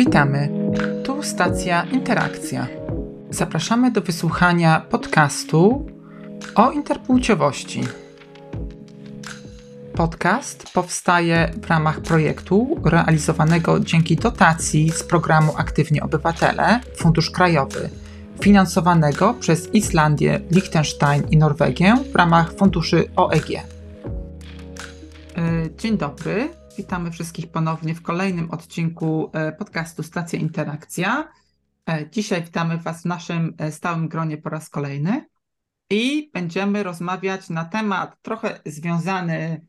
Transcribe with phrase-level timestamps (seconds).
[0.00, 0.48] Witamy.
[1.04, 2.66] Tu stacja Interakcja.
[3.30, 5.86] Zapraszamy do wysłuchania podcastu
[6.54, 7.80] o interpłciowości.
[9.94, 17.90] Podcast powstaje w ramach projektu realizowanego dzięki dotacji z programu Aktywni Obywatele Fundusz Krajowy,
[18.42, 23.50] finansowanego przez Islandię, Liechtenstein i Norwegię w ramach funduszy OEG.
[23.50, 23.62] E,
[25.78, 26.59] dzień dobry.
[26.76, 31.32] Witamy wszystkich ponownie w kolejnym odcinku e, podcastu Stacja Interakcja.
[31.88, 35.26] E, dzisiaj witamy Was w naszym e, stałym gronie po raz kolejny
[35.90, 39.66] i będziemy rozmawiać na temat trochę związany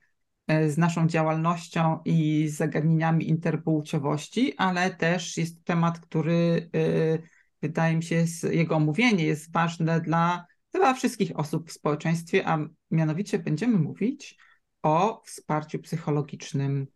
[0.67, 6.69] z naszą działalnością i z zagadnieniami interpłciowości, ale też jest temat, który
[7.61, 12.59] wydaje mi się, jego omówienie jest ważne dla chyba wszystkich osób w społeczeństwie, a
[12.91, 14.37] mianowicie będziemy mówić
[14.83, 16.87] o wsparciu psychologicznym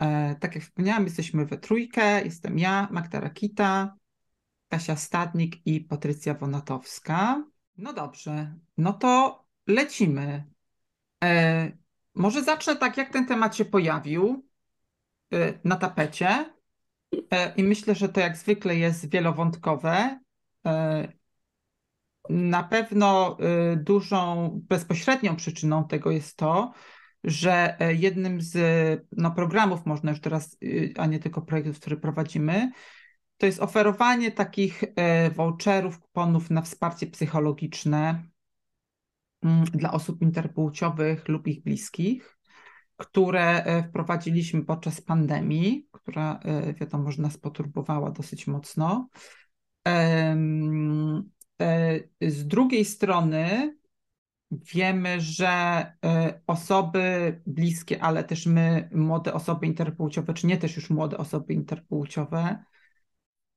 [0.00, 2.24] E, tak jak wspomniałam, jesteśmy we trójkę.
[2.24, 3.96] Jestem ja, Magda Rakita,
[4.68, 7.44] Kasia Stadnik i Patrycja Wonatowska.
[7.76, 10.44] No dobrze, no to lecimy.
[11.24, 11.72] E,
[12.14, 14.48] może zacznę tak, jak ten temat się pojawił
[15.32, 16.54] e, na tapecie.
[17.56, 20.20] I myślę, że to jak zwykle jest wielowątkowe.
[22.28, 26.72] Na pewno e, dużą, bezpośrednią przyczyną tego jest to,
[27.24, 28.56] że e, jednym z
[29.12, 32.70] no, programów, można już teraz, y, a nie tylko projektów, które prowadzimy,
[33.36, 38.24] to jest oferowanie takich e, voucherów, kuponów na wsparcie psychologiczne
[39.42, 42.38] mm, dla osób interpłciowych lub ich bliskich,
[42.96, 46.40] które e, wprowadziliśmy podczas pandemii, która
[46.80, 49.08] wiadomo, że nas poturbowała dosyć mocno.
[52.20, 53.74] Z drugiej strony
[54.50, 60.90] Wiemy, że y, osoby bliskie, ale też my, młode osoby interpłciowe, czy nie też już
[60.90, 62.64] młode osoby interpłciowe,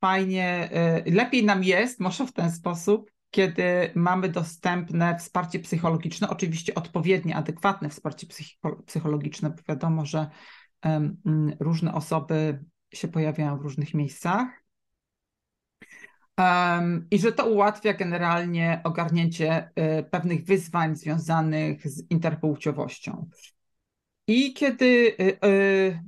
[0.02, 0.70] fajnie,
[1.08, 7.36] y, lepiej nam jest, może w ten sposób, kiedy mamy dostępne wsparcie psychologiczne, oczywiście odpowiednie,
[7.36, 8.28] adekwatne wsparcie
[8.86, 10.30] psychologiczne, bo wiadomo, że
[11.60, 14.63] różne osoby się pojawiają w różnych miejscach.
[16.38, 23.30] Um, I że to ułatwia generalnie ogarnięcie y, pewnych wyzwań związanych z interpłciowością.
[24.28, 26.00] I kiedy y, y,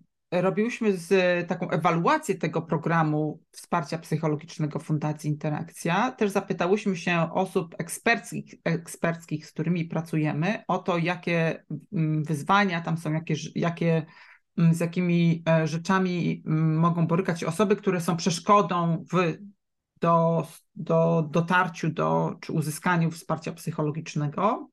[0.42, 8.56] robiłyśmy z taką ewaluację tego programu wsparcia psychologicznego Fundacji Interakcja, też zapytałyśmy się osób eksperckich,
[8.64, 14.06] eksperckich z którymi pracujemy, o to, jakie mm, wyzwania tam są, jakie, jakie
[14.58, 19.38] mm, z jakimi e, rzeczami mm, mogą borykać się osoby, które są przeszkodą w
[20.06, 24.70] do, do dotarciu do, czy uzyskaniu wsparcia psychologicznego.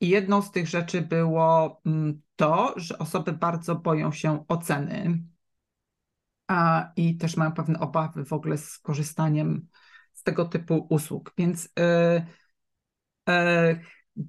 [0.00, 5.22] I jedną z tych rzeczy było mm, to, że osoby bardzo boją się oceny
[6.48, 9.68] a, i też mają pewne obawy w ogóle z korzystaniem
[10.12, 11.32] z tego typu usług.
[11.38, 12.26] Więc yy,
[13.28, 13.80] yy,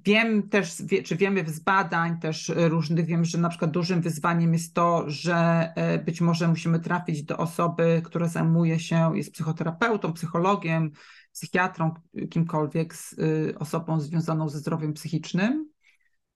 [0.04, 4.74] Wiem też, czy wiemy z badań też różnych, wiem, że na przykład dużym wyzwaniem jest
[4.74, 10.90] to, że e, być może musimy trafić do osoby, która zajmuje się, jest psychoterapeutą, psychologiem,
[11.32, 11.94] psychiatrą,
[12.30, 15.68] kimkolwiek, z y, osobą związaną ze zdrowiem psychicznym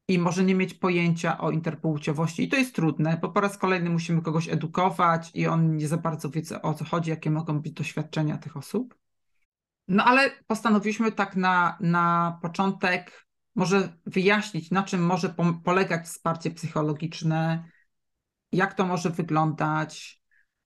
[0.09, 2.43] i może nie mieć pojęcia o interpłciowości.
[2.43, 5.97] I to jest trudne, bo po raz kolejny musimy kogoś edukować i on nie za
[5.97, 8.99] bardzo wie o co chodzi, jakie mogą być doświadczenia tych osób.
[9.89, 13.26] No ale postanowiliśmy tak na, na początek
[13.57, 15.35] może wyjaśnić, na czym może
[15.65, 17.69] polegać wsparcie psychologiczne,
[18.53, 20.23] jak to może wyglądać,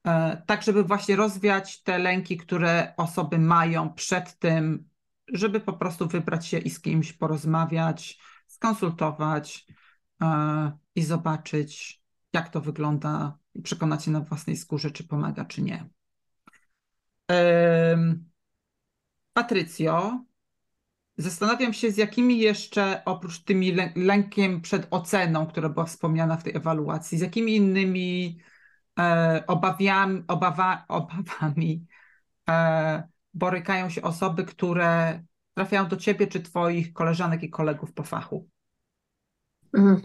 [0.06, 4.88] e, tak żeby właśnie rozwiać te lęki, które osoby mają przed tym,
[5.32, 9.66] żeby po prostu wybrać się i z kimś porozmawiać, skonsultować
[10.22, 12.02] e, i zobaczyć,
[12.32, 15.88] jak to wygląda i przekonać się na własnej skórze, czy pomaga, czy nie.
[19.32, 20.24] Patrycjo,
[21.20, 26.56] Zastanawiam się, z jakimi jeszcze, oprócz tymi lękiem przed oceną, która była wspomniana w tej
[26.56, 28.38] ewaluacji, z jakimi innymi
[28.98, 31.86] e, obawiami, obawa, obawami
[32.48, 33.02] e,
[33.34, 35.22] borykają się osoby, które
[35.54, 38.48] trafiają do ciebie czy twoich koleżanek i kolegów po fachu?
[39.74, 40.02] Mhm.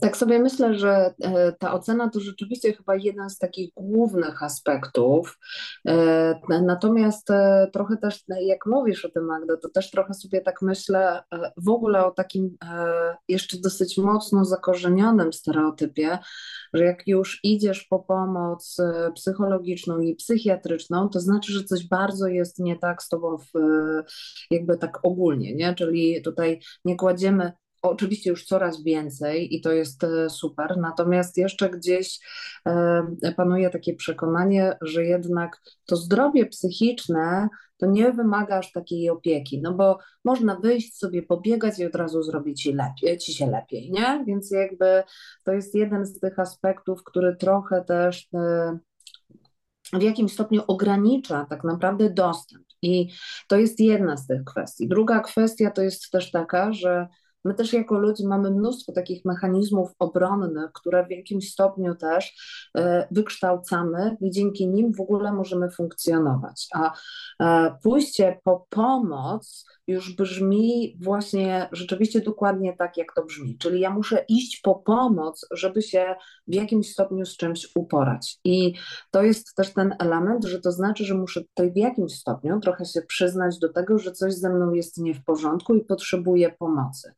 [0.00, 5.38] Tak sobie myślę, że e, ta ocena to rzeczywiście chyba jeden z takich głównych aspektów.
[5.88, 10.62] E, natomiast e, trochę też, jak mówisz o tym, Magda, to też trochę sobie tak
[10.62, 11.22] myślę
[11.56, 12.56] w ogóle o takim
[13.28, 16.18] jeszcze dosyć mocno zakorzenionym stereotypie,
[16.74, 18.76] że jak już idziesz po pomoc
[19.14, 23.52] psychologiczną i psychiatryczną, to znaczy, że coś bardzo jest nie tak z tobą w,
[24.50, 25.74] jakby tak ogólnie, nie?
[25.74, 27.52] Czyli tutaj nie kładziemy
[27.90, 32.18] oczywiście już coraz więcej i to jest e, super, natomiast jeszcze gdzieś
[32.66, 39.60] e, panuje takie przekonanie, że jednak to zdrowie psychiczne to nie wymaga aż takiej opieki,
[39.62, 43.90] no bo można wyjść sobie, pobiegać i od razu zrobić ci, lepiej, ci się lepiej,
[43.90, 44.24] nie?
[44.26, 45.02] Więc jakby
[45.44, 48.28] to jest jeden z tych aspektów, który trochę też
[49.92, 52.64] w jakimś stopniu ogranicza tak naprawdę dostęp.
[52.82, 53.08] I
[53.48, 54.88] to jest jedna z tych kwestii.
[54.88, 57.08] Druga kwestia to jest też taka, że
[57.44, 62.36] My też jako ludzie mamy mnóstwo takich mechanizmów obronnych, które w jakimś stopniu też
[62.76, 66.68] e, wykształcamy i dzięki nim w ogóle możemy funkcjonować.
[66.74, 66.92] A
[67.40, 73.58] e, pójście po pomoc już brzmi właśnie rzeczywiście dokładnie tak, jak to brzmi.
[73.58, 76.14] Czyli ja muszę iść po pomoc, żeby się
[76.46, 78.38] w jakimś stopniu z czymś uporać.
[78.44, 78.74] I
[79.10, 82.84] to jest też ten element, że to znaczy, że muszę tutaj w jakimś stopniu trochę
[82.84, 87.12] się przyznać do tego, że coś ze mną jest nie w porządku i potrzebuję pomocy.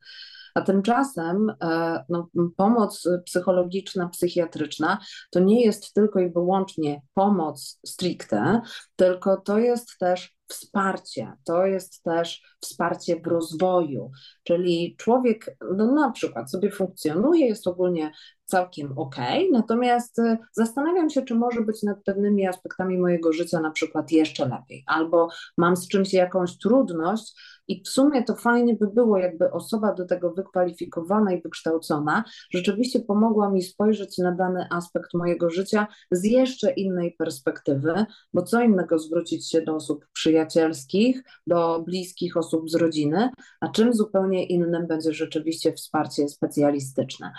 [0.55, 4.99] A tymczasem e, no, pomoc psychologiczna, psychiatryczna
[5.31, 8.61] to nie jest tylko i wyłącznie pomoc stricte,
[8.95, 14.11] tylko to jest też wsparcie, to jest też wsparcie w rozwoju,
[14.43, 18.11] czyli człowiek no, na przykład sobie funkcjonuje, jest ogólnie
[18.45, 19.15] całkiem ok,
[19.51, 24.47] natomiast e, zastanawiam się, czy może być nad pewnymi aspektami mojego życia na przykład jeszcze
[24.47, 27.33] lepiej, albo mam z czymś jakąś trudność,
[27.67, 32.99] i w sumie to fajnie by było, jakby osoba do tego wykwalifikowana i wykształcona rzeczywiście
[32.99, 38.99] pomogła mi spojrzeć na dany aspekt mojego życia z jeszcze innej perspektywy, bo co innego
[38.99, 40.05] zwrócić się do osób
[40.45, 43.29] przyjacielskich, do bliskich osób z rodziny,
[43.61, 47.31] a czym zupełnie innym będzie rzeczywiście wsparcie specjalistyczne.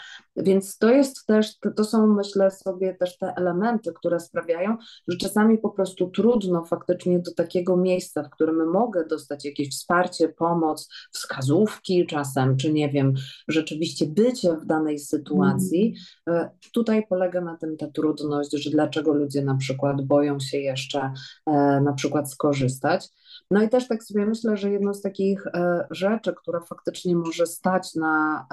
[0.43, 4.77] Więc to jest też, to, to są myślę sobie też te elementy, które sprawiają,
[5.09, 10.29] że czasami po prostu trudno faktycznie do takiego miejsca, w którym mogę dostać jakieś wsparcie,
[10.29, 13.15] pomoc, wskazówki czasem, czy nie wiem,
[13.49, 15.95] rzeczywiście bycie w danej sytuacji.
[16.27, 16.49] Mm.
[16.73, 21.13] Tutaj polega na tym ta trudność, że dlaczego ludzie na przykład boją się jeszcze
[21.47, 23.09] e, na przykład skorzystać.
[23.51, 27.47] No i też tak sobie myślę, że jedną z takich e, rzeczy, która faktycznie może
[27.47, 28.47] stać na,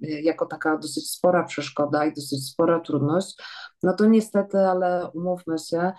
[0.00, 3.36] jako taka dosyć spora przeszkoda i dosyć spora trudność,
[3.82, 5.92] no to niestety, ale umówmy się,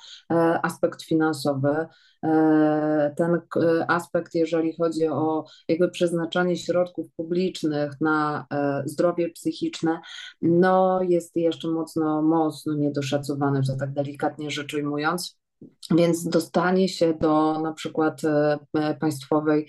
[0.64, 1.88] aspekt finansowy.
[2.24, 10.00] E, ten e, aspekt, jeżeli chodzi o jakby przeznaczanie środków publicznych na e, zdrowie psychiczne,
[10.42, 15.43] no jest jeszcze mocno, mocno niedoszacowany, to tak delikatnie rzecz ujmując.
[15.92, 18.22] Więc dostanie się do na przykład
[19.00, 19.68] państwowej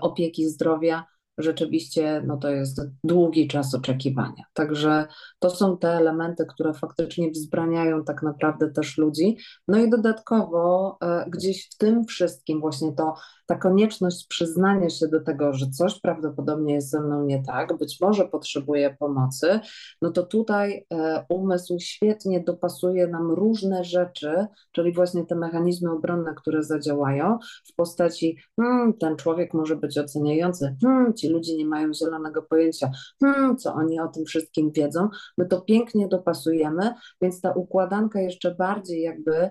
[0.00, 1.04] opieki zdrowia
[1.38, 4.44] rzeczywiście no to jest długi czas oczekiwania.
[4.52, 5.06] Także
[5.38, 9.36] to są te elementy, które faktycznie wzbraniają tak naprawdę też ludzi.
[9.68, 13.14] No i dodatkowo e, gdzieś w tym wszystkim właśnie to
[13.46, 18.00] ta konieczność przyznania się do tego, że coś prawdopodobnie jest ze mną nie tak, być
[18.00, 19.60] może potrzebuję pomocy,
[20.02, 26.34] no to tutaj e, umysł świetnie dopasuje nam różne rzeczy, czyli właśnie te mechanizmy obronne,
[26.34, 31.94] które zadziałają w postaci hmm, ten człowiek może być oceniający, hmm, ci ludzie nie mają
[31.94, 32.90] zielonego pojęcia,
[33.22, 35.08] hmm, co oni o tym wszystkim wiedzą,
[35.38, 39.50] my to pięknie dopasujemy, więc ta układanka jeszcze bardziej jakby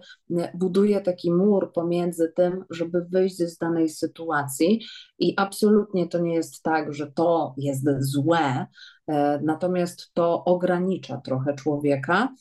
[0.54, 4.86] buduje taki mur pomiędzy tym, żeby wyjść z danej danej sytuacji
[5.20, 8.66] i absolutnie to nie jest tak, że to jest złe,
[9.08, 12.34] e, natomiast to ogranicza trochę człowieka,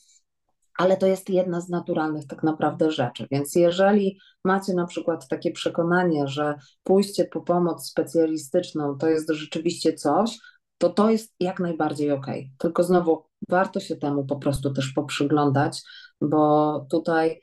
[0.77, 3.27] ale to jest jedna z naturalnych tak naprawdę rzeczy.
[3.31, 9.93] Więc jeżeli macie na przykład takie przekonanie, że pójście po pomoc specjalistyczną to jest rzeczywiście
[9.93, 10.37] coś,
[10.77, 12.27] to to jest jak najbardziej ok.
[12.57, 15.81] Tylko znowu warto się temu po prostu też poprzyglądać,
[16.21, 17.39] bo tutaj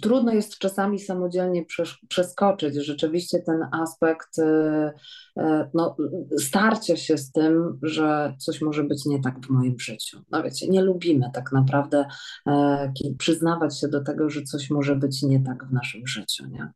[0.00, 1.64] trudno jest czasami samodzielnie
[2.08, 5.42] przeskoczyć rzeczywiście ten aspekt y, y,
[5.74, 5.96] no,
[6.38, 10.20] starcia się z tym, że coś może być nie tak w moim życiu.
[10.30, 12.06] No wiecie, nie lubimy tak naprawdę
[12.46, 16.72] e, przyznawać się do tego, że coś może być nie tak w naszym życiu, nie?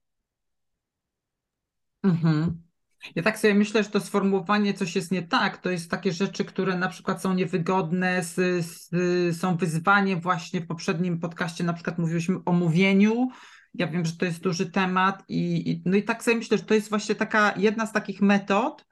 [2.02, 2.67] Mhm.
[3.14, 6.44] Ja tak sobie myślę, że to sformułowanie coś jest nie tak, to jest takie rzeczy,
[6.44, 11.64] które na przykład są niewygodne, z, z, są wyzwaniem właśnie w poprzednim podcaście.
[11.64, 13.28] Na przykład mówiliśmy o mówieniu,
[13.74, 16.64] ja wiem, że to jest duży temat i, i no i tak sobie myślę, że
[16.64, 18.84] to jest właśnie taka jedna z takich metod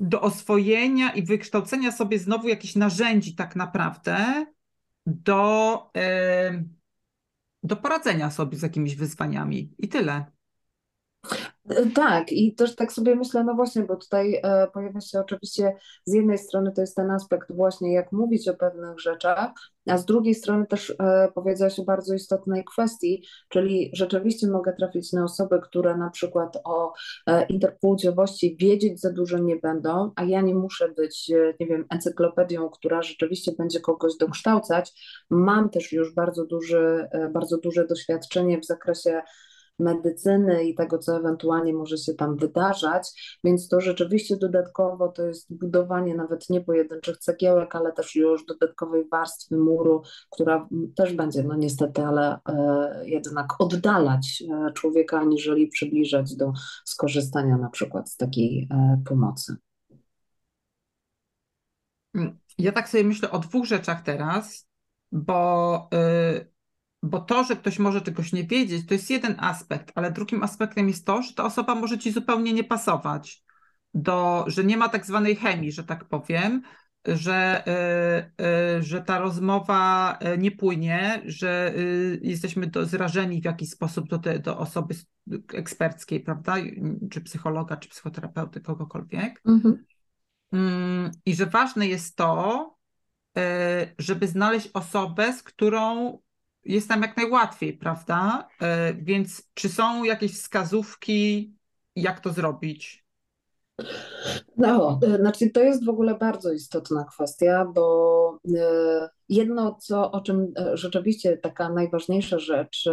[0.00, 4.46] do oswojenia i wykształcenia sobie znowu jakichś narzędzi tak naprawdę
[5.06, 6.64] do, yy,
[7.62, 9.74] do poradzenia sobie z jakimiś wyzwaniami.
[9.78, 10.39] I tyle.
[11.94, 16.14] Tak, i też tak sobie myślę, no właśnie, bo tutaj e, pojawia się oczywiście z
[16.14, 19.50] jednej strony to jest ten aspekt właśnie, jak mówić o pewnych rzeczach,
[19.88, 25.12] a z drugiej strony też e, powiedziałaś o bardzo istotnej kwestii, czyli rzeczywiście mogę trafić
[25.12, 26.92] na osoby, które na przykład o
[27.26, 31.84] e, interpłciowości wiedzieć za dużo nie będą, a ja nie muszę być, e, nie wiem,
[31.90, 34.92] encyklopedią, która rzeczywiście będzie kogoś dokształcać.
[35.30, 39.22] Mam też już bardzo duży, e, bardzo duże doświadczenie w zakresie
[39.80, 45.54] medycyny i tego, co ewentualnie może się tam wydarzać, więc to rzeczywiście dodatkowo to jest
[45.54, 51.56] budowanie nawet nie pojedynczych cegiełek, ale też już dodatkowej warstwy muru, która też będzie, no
[51.56, 56.52] niestety, ale e, jednak oddalać e, człowieka, aniżeli przybliżać do
[56.84, 59.56] skorzystania na przykład z takiej e, pomocy.
[62.58, 64.68] Ja tak sobie myślę o dwóch rzeczach teraz,
[65.12, 66.50] bo y,
[67.02, 70.88] bo to, że ktoś może czegoś nie wiedzieć, to jest jeden aspekt, ale drugim aspektem
[70.88, 73.44] jest to, że ta osoba może ci zupełnie nie pasować,
[73.94, 76.62] do, że nie ma tak zwanej chemii, że tak powiem,
[77.06, 77.64] że,
[78.38, 78.44] y,
[78.78, 81.74] y, że ta rozmowa y, nie płynie, że
[82.22, 84.94] jesteśmy do, zrażeni w jakiś sposób do, te, do osoby
[85.54, 86.54] eksperckiej, prawda?
[87.10, 89.42] Czy psychologa, czy psychoterapeuty, kogokolwiek.
[89.46, 89.84] Mhm.
[90.52, 92.76] Mm, I że ważne jest to,
[93.98, 96.18] żeby znaleźć osobę, z którą
[96.64, 98.48] jest tam jak najłatwiej, prawda?
[98.60, 101.54] E, więc czy są jakieś wskazówki,
[101.96, 103.04] jak to zrobić?
[104.56, 110.20] No, e, znaczy to jest w ogóle bardzo istotna kwestia, bo e, jedno, co, o
[110.20, 112.88] czym rzeczywiście taka najważniejsza rzecz,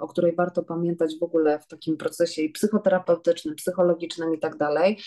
[0.00, 4.98] o której warto pamiętać w ogóle w takim procesie i psychoterapeutycznym, psychologicznym i tak dalej,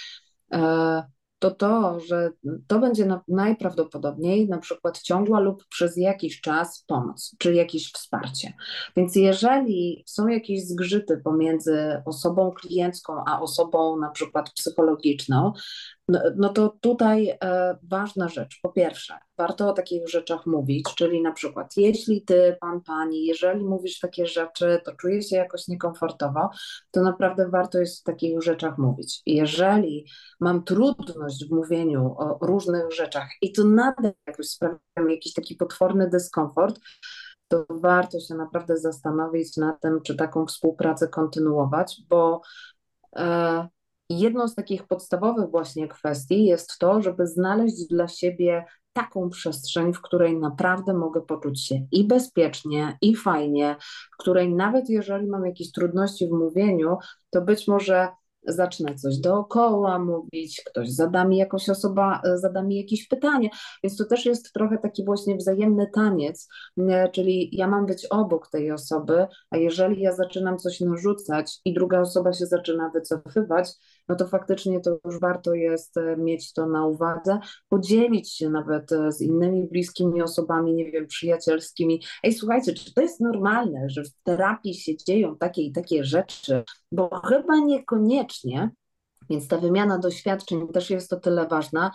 [1.40, 2.32] to to, że
[2.68, 8.54] to będzie najprawdopodobniej na przykład ciągła lub przez jakiś czas pomoc, czyli jakieś wsparcie.
[8.96, 15.54] Więc jeżeli są jakieś zgrzyty pomiędzy osobą kliencką a osobą na przykład psychologiczną,
[16.08, 18.60] no, no to tutaj e, ważna rzecz.
[18.62, 23.64] Po pierwsze, warto o takich rzeczach mówić, czyli na przykład, jeśli ty, pan, pani, jeżeli
[23.64, 26.50] mówisz takie rzeczy, to czuję się jakoś niekomfortowo,
[26.92, 29.22] to naprawdę warto jest o takich rzeczach mówić.
[29.26, 30.06] Jeżeli
[30.40, 35.56] mam trudność w mówieniu o różnych rzeczach i to nadal jakoś sprawia mi jakiś taki
[35.56, 36.80] potworny dyskomfort,
[37.48, 42.42] to warto się naprawdę zastanowić nad tym, czy taką współpracę kontynuować, bo
[43.16, 43.68] e,
[44.10, 50.02] jedną z takich podstawowych właśnie kwestii jest to, żeby znaleźć dla siebie taką przestrzeń, w
[50.02, 53.76] której naprawdę mogę poczuć się i bezpiecznie, i fajnie,
[54.14, 56.98] w której nawet jeżeli mam jakieś trudności w mówieniu,
[57.30, 58.08] to być może
[58.48, 63.50] zacznę coś dookoła mówić, ktoś zada mi jakoś osoba, e, zada mi jakieś pytanie,
[63.84, 66.48] więc to też jest trochę taki właśnie wzajemny taniec,
[66.78, 71.74] e, czyli ja mam być obok tej osoby, a jeżeli ja zaczynam coś narzucać i
[71.74, 73.70] druga osoba się zaczyna wycofywać,
[74.10, 78.90] no to faktycznie to już warto jest e, mieć to na uwadze, podzielić się nawet
[79.10, 82.04] z innymi bliskimi osobami, nie wiem, przyjacielskimi.
[82.24, 86.64] Ej, słuchajcie, czy to jest normalne, że w terapii się dzieją takie i takie rzeczy,
[86.92, 88.72] bo chyba niekoniecznie
[89.30, 91.92] więc ta wymiana doświadczeń też jest o tyle ważna,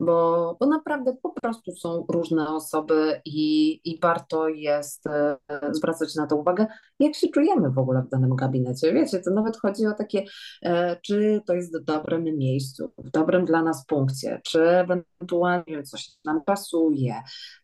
[0.00, 5.36] bo, bo naprawdę po prostu są różne osoby i, i warto jest e,
[5.70, 6.66] zwracać na to uwagę,
[6.98, 8.92] jak się czujemy w ogóle w danym gabinecie.
[8.92, 10.24] Wiecie, to nawet chodzi o takie,
[10.62, 16.10] e, czy to jest w dobrym miejscu, w dobrym dla nas punkcie, czy ewentualnie coś
[16.24, 17.14] nam pasuje.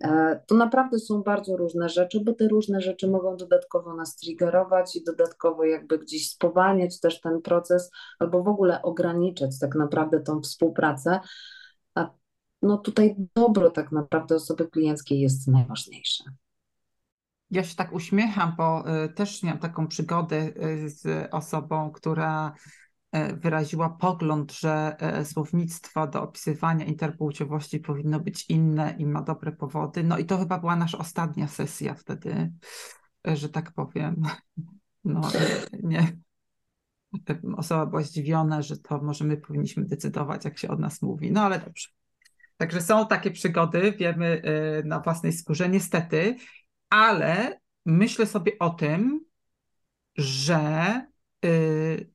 [0.00, 4.96] E, to naprawdę są bardzo różne rzeczy, bo te różne rzeczy mogą dodatkowo nas triggerować
[4.96, 10.40] i dodatkowo jakby gdzieś spowalniać też ten proces albo w ogóle ograniczyć tak naprawdę tą
[10.40, 11.20] współpracę
[12.62, 16.24] no tutaj dobro tak naprawdę osoby klienckiej jest najważniejsze.
[17.50, 22.54] Ja się tak uśmiecham, bo y, też miałam taką przygodę y, z osobą, która
[23.16, 30.04] y, wyraziła pogląd, że słownictwo do opisywania interpłciowości powinno być inne i ma dobre powody.
[30.04, 32.52] No i to chyba była nasza ostatnia sesja wtedy,
[33.24, 34.22] że tak powiem.
[35.04, 35.20] No
[35.82, 36.16] nie.
[37.56, 41.32] Osoba była zdziwiona, że to może my powinniśmy decydować, jak się od nas mówi.
[41.32, 41.88] No ale dobrze.
[42.56, 44.42] Także są takie przygody, wiemy
[44.80, 46.36] y, na własnej skórze, niestety,
[46.90, 49.20] ale myślę sobie o tym,
[50.16, 51.06] że
[51.44, 52.10] y,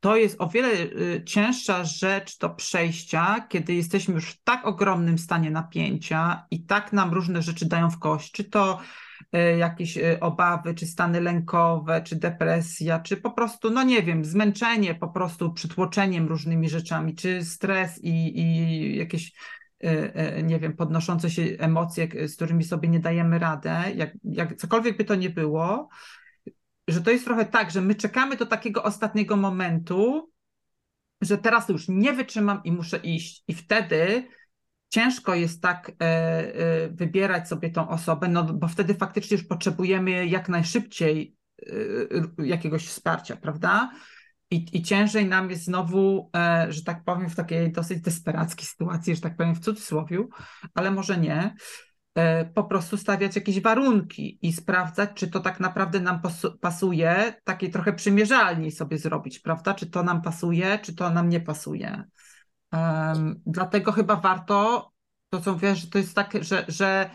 [0.00, 5.18] to jest o wiele y, cięższa rzecz do przejścia, kiedy jesteśmy już w tak ogromnym
[5.18, 8.80] stanie napięcia i tak nam różne rzeczy dają w kość, czy to
[9.58, 14.94] jakieś e, obawy, czy stany lękowe, czy depresja, czy po prostu, no nie wiem, zmęczenie
[14.94, 19.32] po prostu przytłoczeniem różnymi rzeczami, czy stres i, i jakieś
[19.80, 24.96] e, nie wiem, podnoszące się emocje, z którymi sobie nie dajemy radę, jak, jak cokolwiek
[24.96, 25.88] by to nie było,
[26.88, 30.32] że to jest trochę tak, że my czekamy do takiego ostatniego momentu,
[31.20, 33.44] że teraz już nie wytrzymam i muszę iść.
[33.48, 34.28] I wtedy
[34.92, 40.26] ciężko jest tak e, e, wybierać sobie tą osobę, no bo wtedy faktycznie już potrzebujemy
[40.26, 41.36] jak najszybciej
[42.38, 43.90] e, jakiegoś wsparcia, prawda?
[44.50, 46.30] I, I ciężej nam jest znowu,
[46.68, 50.24] że tak powiem, w takiej dosyć desperackiej sytuacji, że tak powiem w cudzysłowie,
[50.74, 51.54] ale może nie,
[52.54, 56.20] po prostu stawiać jakieś warunki i sprawdzać, czy to tak naprawdę nam
[56.60, 59.74] pasuje, takiej trochę przymierzalni sobie zrobić, prawda?
[59.74, 62.04] Czy to nam pasuje, czy to nam nie pasuje.
[62.72, 64.90] Um, dlatego chyba warto,
[65.30, 67.10] to co mówię, że to jest tak, że, że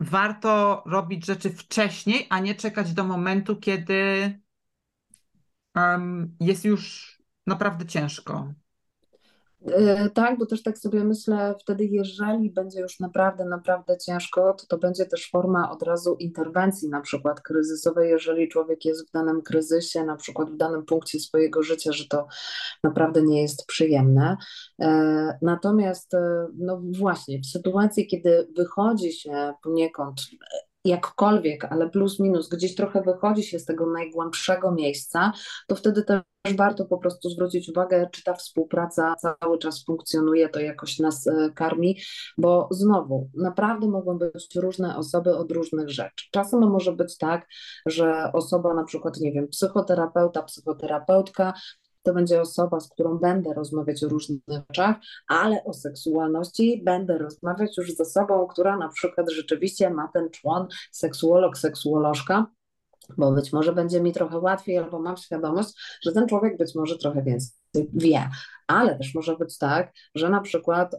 [0.00, 4.40] warto robić rzeczy wcześniej, a nie czekać do momentu, kiedy
[5.74, 8.52] um, jest już naprawdę ciężko.
[9.64, 14.66] E, tak, bo też tak sobie myślę, wtedy jeżeli będzie już naprawdę, naprawdę ciężko, to
[14.66, 19.42] to będzie też forma od razu interwencji na przykład kryzysowej, jeżeli człowiek jest w danym
[19.42, 22.26] kryzysie, na przykład w danym punkcie swojego życia, że to
[22.84, 24.36] naprawdę nie jest przyjemne.
[24.82, 30.20] E, natomiast e, no właśnie, w sytuacji, kiedy wychodzi się poniekąd
[30.86, 35.32] jakkolwiek, ale plus minus gdzieś trochę wychodzi się z tego najgłębszego miejsca,
[35.66, 36.20] to wtedy też
[36.54, 41.50] warto po prostu zwrócić uwagę, czy ta współpraca cały czas funkcjonuje, to jakoś nas e,
[41.54, 41.98] karmi,
[42.38, 46.26] bo znowu, naprawdę mogą być różne osoby od różnych rzeczy.
[46.32, 47.46] Czasem może być tak,
[47.86, 51.52] że osoba na przykład, nie wiem, psychoterapeuta, psychoterapeutka
[52.06, 54.96] to będzie osoba, z którą będę rozmawiać o różnych rzeczach,
[55.28, 60.66] ale o seksualności będę rozmawiać już z osobą, która na przykład rzeczywiście ma ten człon
[60.92, 62.46] seksuolog, seksuolożka,
[63.18, 66.98] bo być może będzie mi trochę łatwiej, albo mam świadomość, że ten człowiek być może
[66.98, 68.30] trochę więcej wie.
[68.66, 70.98] Ale też może być tak, że na przykład e,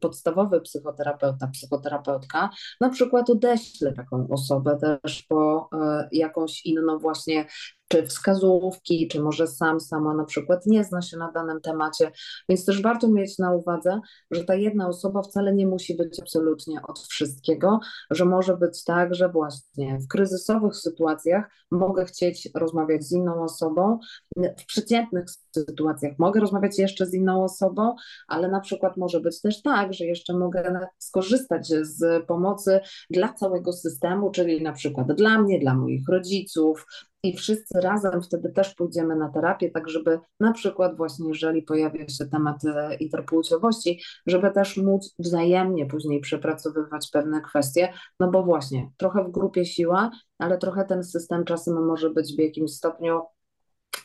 [0.00, 7.46] podstawowy psychoterapeuta, psychoterapeutka na przykład odeśle taką osobę też po e, jakąś inną właśnie
[7.94, 12.10] czy wskazówki, czy może sam, sama na przykład nie zna się na danym temacie,
[12.48, 16.82] więc też warto mieć na uwadze, że ta jedna osoba wcale nie musi być absolutnie
[16.82, 23.12] od wszystkiego, że może być tak, że właśnie w kryzysowych sytuacjach mogę chcieć rozmawiać z
[23.12, 23.98] inną osobą,
[24.36, 25.24] w przeciętnych
[25.54, 27.94] sytuacjach mogę rozmawiać jeszcze z inną osobą,
[28.28, 33.72] ale na przykład może być też tak, że jeszcze mogę skorzystać z pomocy dla całego
[33.72, 36.86] systemu, czyli na przykład dla mnie, dla moich rodziców,
[37.24, 42.08] i wszyscy razem wtedy też pójdziemy na terapię, tak żeby na przykład właśnie jeżeli pojawia
[42.08, 48.90] się temat e, interpłciowości, żeby też móc wzajemnie później przepracowywać pewne kwestie, no bo właśnie
[48.96, 53.20] trochę w grupie siła, ale trochę ten system czasem może być w jakimś stopniu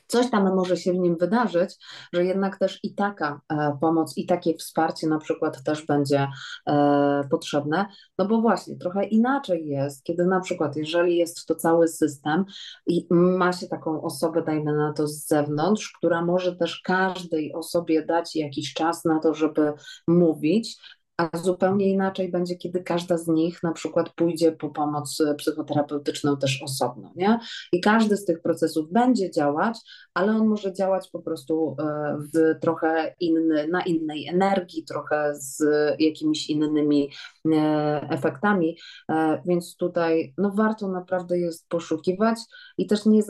[0.09, 1.77] coś tam może się w nim wydarzyć,
[2.13, 6.27] że jednak też i taka e, pomoc, i takie wsparcie na przykład też będzie
[6.67, 7.85] e, potrzebne,
[8.17, 12.45] no bo właśnie trochę inaczej jest, kiedy na przykład jeżeli jest to cały system
[12.87, 18.05] i ma się taką osobę, dajmy na to z zewnątrz, która może też każdej osobie
[18.05, 19.73] dać jakiś czas na to, żeby
[20.07, 20.77] mówić,
[21.19, 26.63] a zupełnie inaczej będzie, kiedy każda z nich na przykład pójdzie po pomoc psychoterapeutyczną też
[26.63, 27.39] osobno, nie?
[27.71, 29.79] I każdy z tych procesów będzie działać,
[30.13, 35.63] ale on może działać po prostu e, w trochę inny, na innej energii, trochę z
[35.99, 37.09] jakimiś innymi
[37.51, 38.77] e, efektami,
[39.09, 42.39] e, więc tutaj no warto naprawdę jest poszukiwać
[42.77, 43.21] i też nie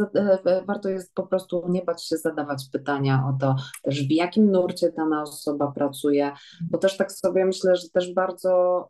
[0.67, 4.91] warto jest po prostu nie bać się zadawać pytania o to też w jakim nurcie
[4.91, 6.31] dana osoba pracuje,
[6.71, 8.85] bo też tak sobie myślę, że też bardzo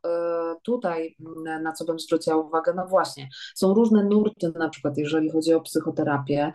[0.63, 1.15] tutaj,
[1.62, 5.62] na co bym zwróciła uwagę, no właśnie, są różne nurty, na przykład jeżeli chodzi o
[5.62, 6.54] psychoterapię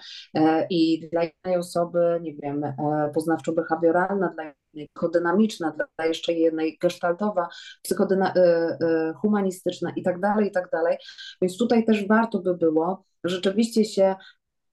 [0.71, 2.75] i dla jednej osoby, nie wiem, e,
[3.15, 7.49] poznawczo-behawioralna, dla psychodynamiczna, dla jeszcze jednej gestaltowa,
[7.83, 10.97] psychohumanistyczna e, e, i tak dalej, i tak dalej.
[11.43, 14.15] Więc tutaj też warto by było rzeczywiście się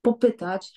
[0.02, 0.74] popytać,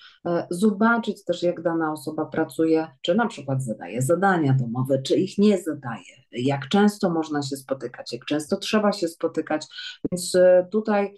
[0.49, 5.57] zobaczyć też, jak dana osoba pracuje, czy na przykład zadaje zadania domowe, czy ich nie
[5.57, 9.65] zadaje, jak często można się spotykać, jak często trzeba się spotykać.
[10.11, 10.33] Więc
[10.71, 11.13] tutaj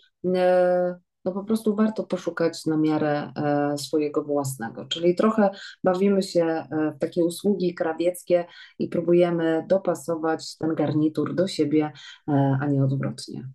[1.27, 4.85] no po prostu warto poszukać na miarę e, swojego własnego.
[4.85, 5.49] Czyli trochę
[5.83, 8.45] bawimy się e, w takie usługi krawieckie
[8.79, 11.91] i próbujemy dopasować ten garnitur do siebie,
[12.27, 13.49] e, a nie odwrotnie.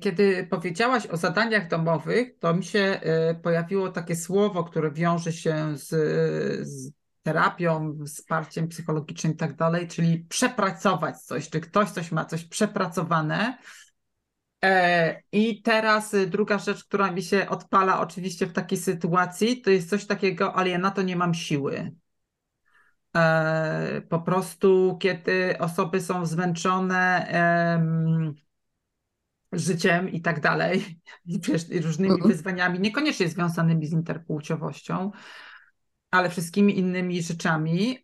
[0.00, 3.00] Kiedy powiedziałaś o zadaniach domowych, to mi się
[3.42, 5.88] pojawiło takie słowo, które wiąże się z,
[6.68, 12.44] z terapią, wsparciem psychologicznym i tak dalej, czyli przepracować coś, czy ktoś coś ma coś
[12.44, 13.58] przepracowane
[14.64, 19.70] E, I teraz y, druga rzecz, która mi się odpala oczywiście w takiej sytuacji, to
[19.70, 21.92] jest coś takiego, ale ja na to nie mam siły.
[23.16, 27.26] E, po prostu, kiedy osoby są zmęczone
[29.52, 31.00] życiem i tak dalej,
[31.70, 32.30] i różnymi mhm.
[32.30, 35.10] wyzwaniami, niekoniecznie związanymi z interpłciowością,
[36.10, 37.98] ale wszystkimi innymi rzeczami,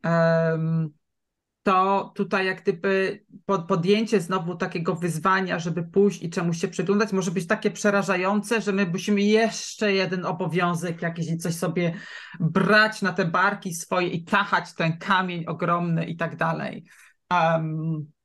[1.62, 3.24] to tutaj jak gdyby
[3.68, 8.72] podjęcie znowu takiego wyzwania, żeby pójść i czemuś się przyglądać, może być takie przerażające, że
[8.72, 11.94] my musimy jeszcze jeden obowiązek jakiś coś sobie
[12.40, 16.85] brać na te barki swoje i tachać ten kamień ogromny i tak dalej.
[17.30, 18.15] Um,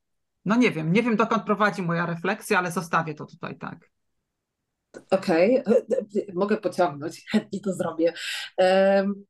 [0.45, 3.89] no nie wiem, nie wiem dokąd prowadzi moja refleksja, ale zostawię to tutaj tak.
[5.11, 5.85] Okej, okay.
[6.33, 8.13] mogę pociągnąć, chętnie to zrobię.
[8.57, 9.25] Um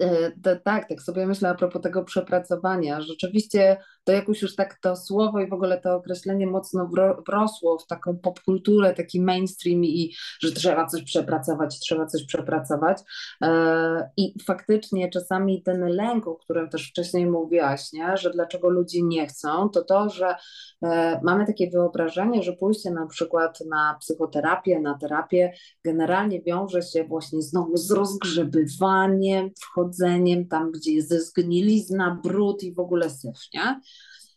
[0.00, 3.00] E, tak, tak sobie myślę a propos tego przepracowania.
[3.00, 6.90] Rzeczywiście to jakoś już tak to słowo i w ogóle to określenie mocno
[7.26, 12.98] wrosło w taką popkulturę, taki mainstream i że trzeba coś przepracować, trzeba coś przepracować.
[13.42, 18.16] E, I faktycznie czasami ten lęk, o którym też wcześniej mówiłaś, nie?
[18.16, 20.34] że dlaczego ludzie nie chcą, to to, że
[20.82, 25.52] e, mamy takie wyobrażenie, że pójście na przykład na psychoterapię, na terapię
[25.84, 32.80] generalnie wiąże się właśnie znowu z rozgrzebywaniem, wchodzeniem tam, gdzie jest zgnilizna, brud i w
[32.80, 33.80] ogóle syf, nie?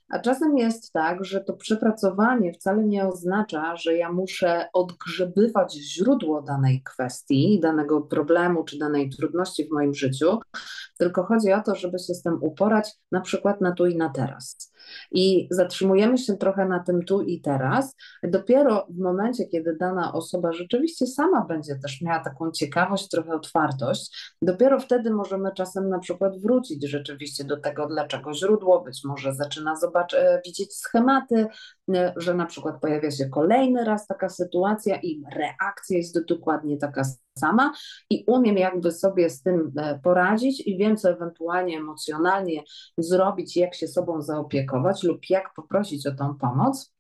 [0.10, 6.42] A czasem jest tak, że to przepracowanie wcale nie oznacza, że ja muszę odgrzebywać źródło
[6.42, 10.40] danej kwestii, danego problemu czy danej trudności w moim życiu,
[10.98, 14.10] tylko chodzi o to, żeby się z tym uporać na przykład na tu i na
[14.10, 14.74] teraz.
[15.12, 17.96] I zatrzymujemy się trochę na tym tu i teraz.
[18.24, 24.36] Dopiero w momencie, kiedy dana osoba rzeczywiście sama będzie też miała taką ciekawość, trochę otwartość,
[24.42, 29.76] dopiero wtedy możemy czasem na przykład wrócić rzeczywiście do tego, dlaczego źródło, być może zaczyna
[29.76, 31.48] zobaczyć, e, widzieć schematy,
[32.16, 37.04] że na przykład pojawia się kolejny raz taka sytuacja i reakcja jest dokładnie taka
[37.38, 37.74] sama
[38.10, 42.64] i umiem jakby sobie z tym e, poradzić i wiem, co ewentualnie emocjonalnie
[42.98, 46.94] zrobić, jak się sobą zaopiekować lub jak poprosić o tą pomoc,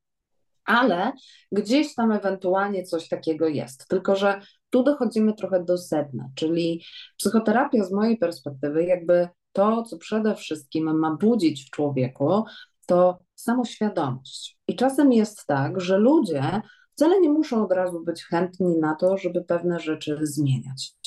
[0.65, 1.11] ale
[1.51, 3.87] gdzieś tam ewentualnie coś takiego jest.
[3.87, 6.83] Tylko, że tu dochodzimy trochę do sedna, czyli
[7.17, 12.43] psychoterapia z mojej perspektywy, jakby to, co przede wszystkim ma budzić w człowieku,
[12.87, 14.57] to samoświadomość.
[14.67, 16.61] I czasem jest tak, że ludzie
[16.95, 20.97] wcale nie muszą od razu być chętni na to, żeby pewne rzeczy zmieniać.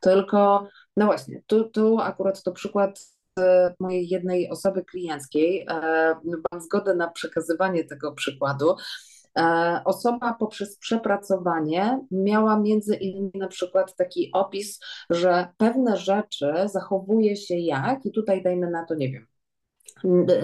[0.00, 3.00] Tylko, no właśnie, tu, tu akurat to przykład
[3.38, 6.14] e, mojej jednej osoby klienckiej, e,
[6.52, 8.76] mam zgodę na przekazywanie tego przykładu.
[9.38, 17.36] E, osoba poprzez przepracowanie miała między innymi na przykład taki opis, że pewne rzeczy zachowuje
[17.36, 19.26] się jak, i tutaj dajmy na to, nie wiem,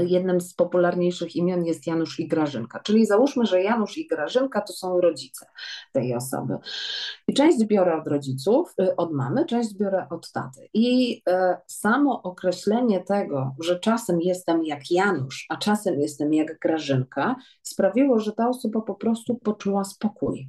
[0.06, 2.80] jednym z popularniejszych imion jest Janusz i Grażynka.
[2.80, 5.46] Czyli załóżmy, że Janusz i Grażynka to są rodzice
[5.92, 6.58] tej osoby.
[7.28, 10.68] I część biorę od rodziców, y, od mamy, część biorę od taty.
[10.74, 17.36] I e, samo określenie tego, że czasem jestem jak Janusz, a czasem jestem jak Grażynka,
[17.62, 20.48] sprawiło, że ta osoba po prostu poczuła spokój.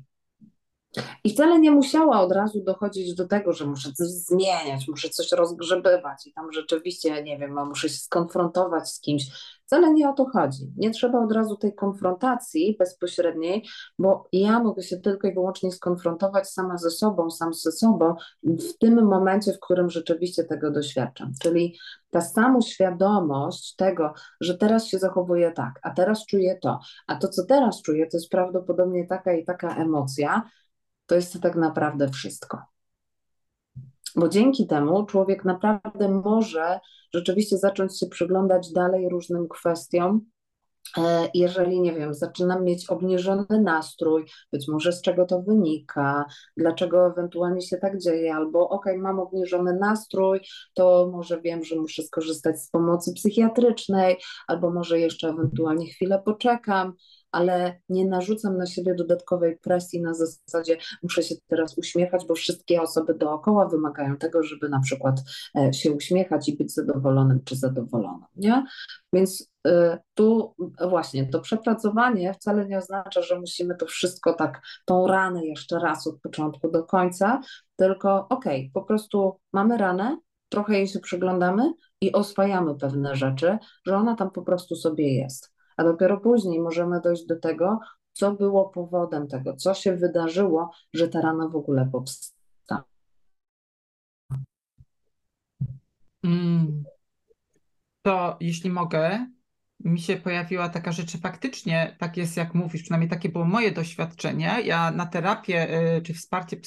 [1.24, 5.32] I wcale nie musiała od razu dochodzić do tego, że muszę coś zmieniać, muszę coś
[5.32, 9.26] rozgrzebywać i tam rzeczywiście, nie wiem, muszę się skonfrontować z kimś.
[9.66, 10.74] Wcale nie o to chodzi.
[10.78, 13.66] Nie trzeba od razu tej konfrontacji bezpośredniej,
[14.00, 18.78] bo ja mogę się tylko i wyłącznie skonfrontować sama ze sobą, sam ze sobą w
[18.78, 21.32] tym momencie, w którym rzeczywiście tego doświadczam.
[21.42, 21.78] Czyli
[22.12, 27.46] ta samoświadomość tego, że teraz się zachowuję tak, a teraz czuję to, a to, co
[27.46, 30.50] teraz czuję, to jest prawdopodobnie taka i taka emocja,
[31.10, 32.58] to jest tak naprawdę wszystko.
[34.16, 36.80] Bo dzięki temu człowiek naprawdę może
[37.14, 40.22] rzeczywiście zacząć się przyglądać dalej różnym kwestiom,
[40.98, 46.26] e, jeżeli, nie wiem, zaczynam mieć obniżony nastrój, być może z czego to wynika,
[46.58, 50.40] dlaczego ewentualnie się tak dzieje, albo ok, mam obniżony nastrój,
[50.74, 54.18] to może wiem, że muszę skorzystać z pomocy psychiatrycznej,
[54.48, 56.94] albo może jeszcze ewentualnie chwilę poczekam,
[57.32, 62.82] ale nie narzucam na siebie dodatkowej presji na zasadzie muszę się teraz uśmiechać, bo wszystkie
[62.82, 65.22] osoby dookoła wymagają tego, żeby na przykład
[65.56, 68.66] e, się uśmiechać i być zadowolonym czy zadowoloną, nie?
[69.14, 70.56] Więc e, tu
[70.90, 76.08] właśnie to przepracowanie wcale nie oznacza, że musimy to wszystko tak, tą ranę jeszcze raz
[76.08, 77.42] od początku do końca,
[77.76, 80.18] tylko okej, okay, po prostu mamy ranę,
[80.50, 85.59] trochę jej się przyglądamy i oswajamy pewne rzeczy, że ona tam po prostu sobie jest
[85.80, 87.80] a dopiero później możemy dojść do tego,
[88.14, 92.84] co było powodem tego, co się wydarzyło, że ta rana w ogóle powstała.
[96.24, 96.84] Mm.
[98.02, 99.28] To jeśli mogę,
[99.80, 104.58] mi się pojawiła taka rzecz, faktycznie tak jest, jak mówisz, przynajmniej takie było moje doświadczenie.
[104.66, 106.58] Ja na terapię y, czy wsparcie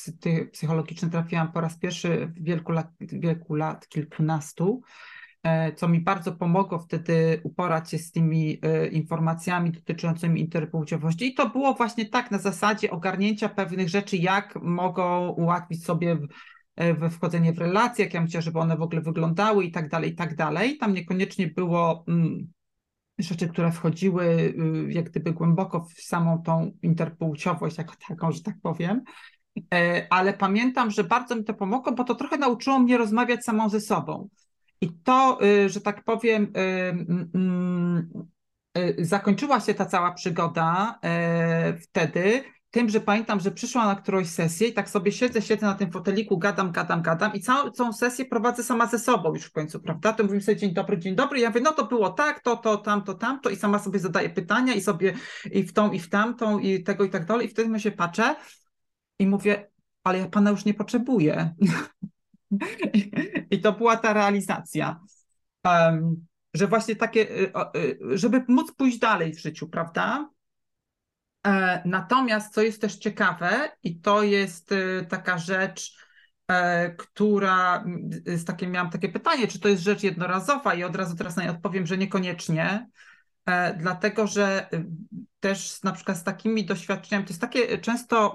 [0.53, 4.83] psychologiczne trafiłam po raz pierwszy w wieku lat, wieku lat kilkunastu.
[5.43, 11.27] E, co mi bardzo pomogło wtedy uporać się z tymi e, informacjami dotyczącymi interpłciowości.
[11.27, 16.19] I to było właśnie tak na zasadzie ogarnięcia pewnych rzeczy, jak mogą ułatwić sobie
[16.99, 20.11] we wchodzenie w relacje, jak ja myślę, żeby one w ogóle wyglądały i tak dalej,
[20.11, 20.79] i tak dalej.
[20.79, 22.53] Tam niekoniecznie było mm,
[23.19, 28.55] rzeczy, które wchodziły y, jak gdyby głęboko w samą tą interpłciowość jako taką, że tak
[28.63, 29.03] powiem.
[29.75, 33.69] E, ale pamiętam, że bardzo mi to pomogło, bo to trochę nauczyło mnie rozmawiać samą
[33.69, 34.29] ze sobą.
[34.83, 36.51] I to, y, że tak powiem, y,
[37.35, 38.11] mm,
[38.99, 40.99] zakończyła się ta cała przygoda
[41.83, 45.75] wtedy, tym, że pamiętam, że przyszła na którąś sesję i tak sobie siedzę, siedzę na
[45.75, 49.53] tym foteliku, gadam, gadam, gadam i całą, całą sesję prowadzę sama ze sobą już w
[49.53, 50.13] końcu, prawda?
[50.13, 52.57] To mówimy sobie dzień dobry, dzień dobry i ja mówię, no to było tak, to,
[52.57, 55.15] to, tamto, tamto i sama sobie zadaję pytania i sobie
[55.53, 57.91] i w tą, i w tamtą i tego i tak dalej i wtedy my się
[57.91, 58.37] patrzę
[59.19, 59.71] i mówię,
[60.05, 61.55] ale ja Pana już nie potrzebuję.
[63.51, 65.01] I to była ta realizacja.
[65.65, 70.29] Um, że właśnie takie, y, y, żeby móc pójść dalej w życiu, prawda?
[71.47, 75.97] E, natomiast co jest też ciekawe, i to jest y, taka rzecz,
[76.49, 77.85] e, która,
[78.27, 81.45] z takie, miałam takie pytanie, czy to jest rzecz jednorazowa, i od razu teraz na
[81.45, 82.89] nie odpowiem, że niekoniecznie,
[83.47, 84.69] e, dlatego że
[85.41, 88.35] też na przykład z takimi doświadczeniami, to jest takie często.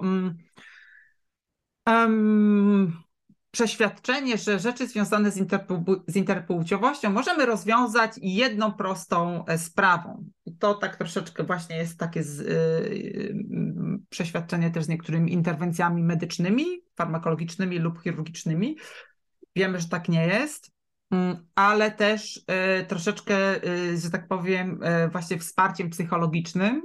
[1.86, 3.02] Um,
[3.50, 5.34] przeświadczenie, że rzeczy związane z,
[6.06, 10.24] z interpłciowością możemy rozwiązać jedną prostą e, sprawą.
[10.58, 16.64] To tak troszeczkę właśnie jest takie z, yy, przeświadczenie też z niektórymi interwencjami medycznymi,
[16.96, 18.76] farmakologicznymi lub chirurgicznymi.
[19.56, 20.70] Wiemy, że tak nie jest,
[21.10, 23.36] mm, ale też yy, troszeczkę,
[24.02, 24.80] że tak powiem,
[25.12, 26.82] właśnie wsparciem psychologicznym.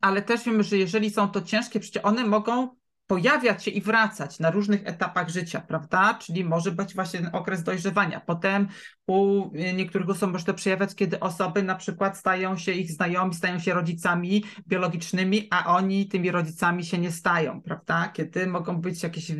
[0.00, 4.38] Ale też wiemy, że jeżeli są to ciężkie przecież one mogą pojawiać się i wracać
[4.38, 6.14] na różnych etapach życia, prawda?
[6.14, 8.20] Czyli może być właśnie ten okres dojrzewania.
[8.20, 8.68] Potem
[9.06, 13.58] u niektórych osób może to przejawiać, kiedy osoby na przykład stają się ich znajomi, stają
[13.58, 18.08] się rodzicami biologicznymi, a oni tymi rodzicami się nie stają, prawda?
[18.08, 19.32] Kiedy mogą być jakieś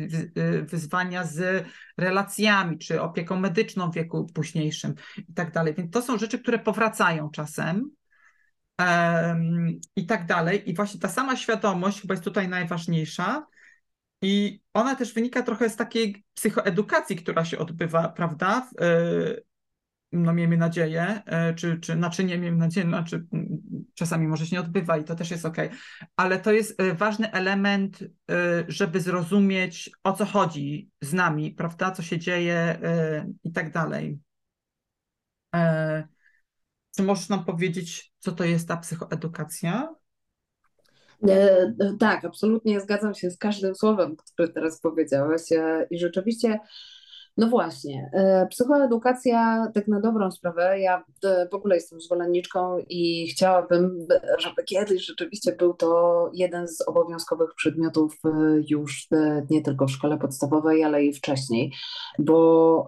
[0.61, 1.65] wyzwania z
[1.97, 5.73] relacjami, czy opieką medyczną w wieku późniejszym i tak dalej.
[5.73, 7.91] Więc to są rzeczy, które powracają czasem
[9.95, 10.69] i tak dalej.
[10.69, 13.45] I właśnie ta sama świadomość chyba jest tutaj najważniejsza,
[14.21, 18.69] i ona też wynika trochę z takiej psychoedukacji, która się odbywa, prawda?
[18.81, 18.87] E,
[20.11, 23.25] no miejmy nadzieję, e, czy, czy znaczy nie miejmy nadzieję, znaczy
[23.93, 25.57] czasami może się nie odbywa i to też jest ok,
[26.15, 28.03] ale to jest e, ważny element,
[28.67, 32.79] żeby zrozumieć o co chodzi z nami, prawda, co się dzieje
[33.43, 34.19] i tak dalej.
[36.95, 39.95] Czy możesz nam powiedzieć, co to jest ta psychoedukacja?
[41.23, 46.59] E, e, tak, absolutnie zgadzam się z każdym słowem, które teraz powiedziałeś e, i rzeczywiście
[47.37, 48.11] no właśnie,
[48.49, 51.03] psychoedukacja, tak na dobrą sprawę, ja
[51.51, 54.07] w ogóle jestem zwolenniczką i chciałabym,
[54.39, 58.13] żeby kiedyś rzeczywiście był to jeden z obowiązkowych przedmiotów
[58.69, 59.07] już
[59.49, 61.71] nie tylko w szkole podstawowej, ale i wcześniej,
[62.19, 62.87] bo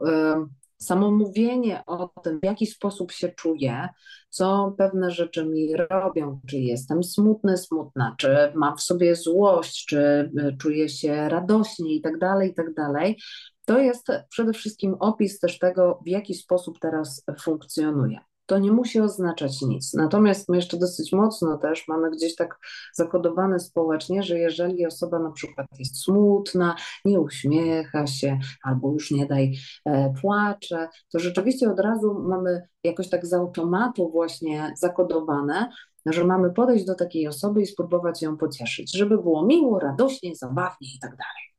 [0.82, 3.90] samo mówienie o tym, w jaki sposób się czuję,
[4.30, 10.32] co pewne rzeczy mi robią, czy jestem smutny, smutna, czy mam w sobie złość, czy
[10.38, 13.18] y, czuję się radośnie i tak dalej, i tak dalej,
[13.66, 19.00] to jest przede wszystkim opis też tego, w jaki sposób teraz funkcjonuję to nie musi
[19.00, 19.94] oznaczać nic.
[19.94, 22.60] Natomiast my jeszcze dosyć mocno też mamy gdzieś tak
[22.94, 29.26] zakodowane społecznie, że jeżeli osoba na przykład jest smutna, nie uśmiecha się albo już nie
[29.26, 35.72] daj e, płacze, to rzeczywiście od razu mamy jakoś tak z automatu właśnie zakodowane,
[36.06, 40.96] że mamy podejść do takiej osoby i spróbować ją pocieszyć, żeby było miło, radośnie, zabawnie
[40.96, 41.50] i tak dalej.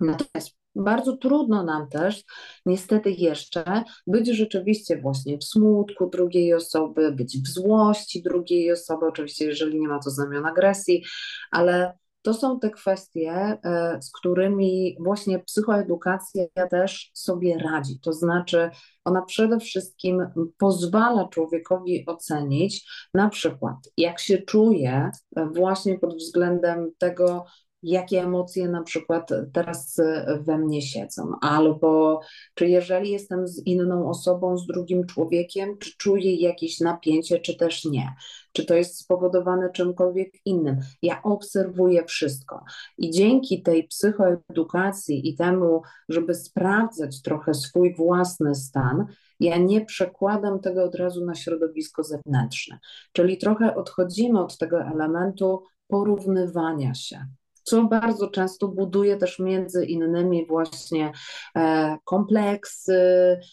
[0.00, 2.24] Natomiast bardzo trudno nam też,
[2.66, 9.44] niestety jeszcze, być rzeczywiście właśnie w smutku drugiej osoby, być w złości drugiej osoby, oczywiście,
[9.44, 11.04] jeżeli nie ma to znamion agresji,
[11.50, 18.00] ale to są te kwestie, e, z którymi właśnie psychoedukacja też sobie radzi.
[18.00, 18.70] To znaczy,
[19.04, 20.26] ona przede wszystkim
[20.58, 25.10] pozwala człowiekowi ocenić, na przykład, jak się czuje,
[25.54, 27.44] właśnie pod względem tego,
[27.82, 30.00] jakie emocje na przykład teraz
[30.40, 32.20] we mnie siedzą, albo
[32.54, 37.84] czy jeżeli jestem z inną osobą, z drugim człowiekiem, czy czuję jakieś napięcie, czy też
[37.84, 38.14] nie.
[38.52, 40.80] Czy to jest spowodowane czymkolwiek innym.
[41.02, 42.64] Ja obserwuję wszystko.
[42.98, 49.06] I dzięki tej psychoedukacji i temu, żeby sprawdzać trochę swój własny stan,
[49.40, 52.78] ja nie przekładam tego od razu na środowisko zewnętrzne.
[53.12, 57.26] Czyli trochę odchodzimy od tego elementu porównywania się
[57.62, 61.12] co bardzo często buduje też między innymi właśnie
[61.56, 63.00] e, kompleksy,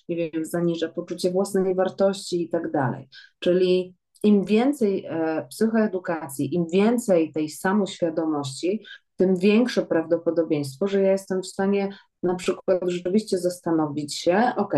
[0.10, 3.10] nie wiem, zaniża poczucie własnej wartości i tak dalej.
[3.40, 8.84] Czyli im więcej e, psychoedukacji, im więcej tej samoświadomości,
[9.20, 11.90] tym większe prawdopodobieństwo, że ja jestem w stanie
[12.24, 14.74] na przykład rzeczywiście zastanowić się, ok,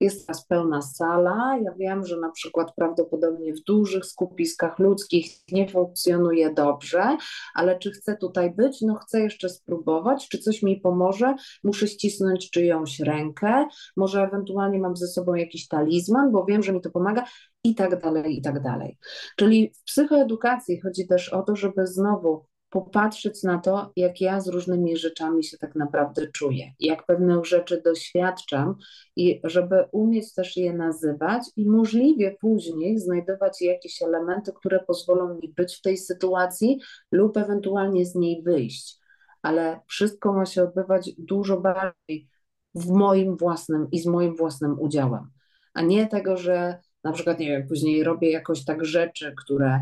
[0.00, 5.68] jest teraz pełna sala, ja wiem, że na przykład prawdopodobnie w dużych skupiskach ludzkich nie
[5.68, 7.16] funkcjonuje dobrze,
[7.54, 8.80] ale czy chcę tutaj być?
[8.80, 11.34] No chcę jeszcze spróbować, czy coś mi pomoże?
[11.64, 16.80] Muszę ścisnąć czyjąś rękę, może ewentualnie mam ze sobą jakiś talizman, bo wiem, że mi
[16.80, 17.24] to pomaga
[17.64, 18.98] i tak dalej, i tak dalej.
[19.36, 24.48] Czyli w psychoedukacji chodzi też o to, żeby znowu popatrzeć na to, jak ja z
[24.48, 28.76] różnymi rzeczami się tak naprawdę czuję, jak pewnych rzeczy doświadczam
[29.16, 35.48] i żeby umieć też je nazywać i możliwie później znajdować jakieś elementy, które pozwolą mi
[35.48, 36.80] być w tej sytuacji
[37.12, 38.98] lub ewentualnie z niej wyjść.
[39.42, 42.28] Ale wszystko ma się odbywać dużo bardziej
[42.74, 45.30] w moim własnym i z moim własnym udziałem,
[45.74, 49.80] a nie tego, że na przykład, nie wiem, później robię jakoś tak rzeczy, które,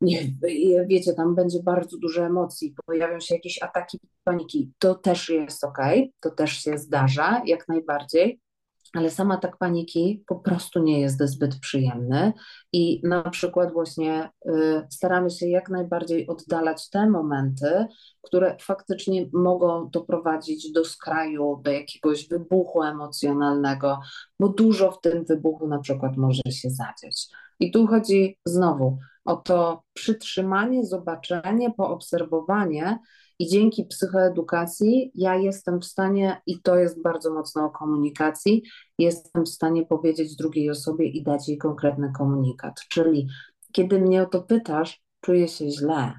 [0.00, 0.18] nie
[0.86, 5.78] wiecie, tam będzie bardzo dużo emocji, pojawią się jakieś ataki paniki, to też jest ok,
[6.20, 8.40] to też się zdarza, jak najbardziej,
[8.96, 12.32] ale sam atak paniki po prostu nie jest zbyt przyjemny
[12.72, 14.50] i na przykład właśnie y,
[14.90, 17.86] staramy się jak najbardziej oddalać te momenty,
[18.22, 24.00] które faktycznie mogą doprowadzić do skraju, do jakiegoś wybuchu emocjonalnego,
[24.40, 27.28] bo dużo w tym wybuchu na przykład może się zadzieć.
[27.62, 32.98] I tu chodzi znowu o to przytrzymanie, zobaczenie, poobserwowanie
[33.38, 38.62] i dzięki psychoedukacji ja jestem w stanie, i to jest bardzo mocno o komunikacji,
[38.98, 42.80] jestem w stanie powiedzieć drugiej osobie i dać jej konkretny komunikat.
[42.88, 43.28] Czyli
[43.72, 46.12] kiedy mnie o to pytasz, czuję się źle.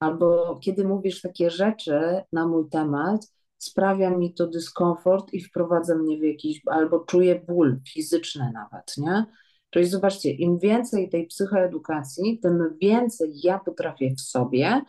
[0.00, 6.18] Albo kiedy mówisz takie rzeczy na mój temat, sprawia mi to dyskomfort i wprowadza mnie
[6.18, 9.26] w jakiś, albo czuję ból fizyczny nawet, nie?
[9.70, 14.82] Czyli zobaczcie, im więcej tej psychoedukacji, tym więcej ja potrafię w sobie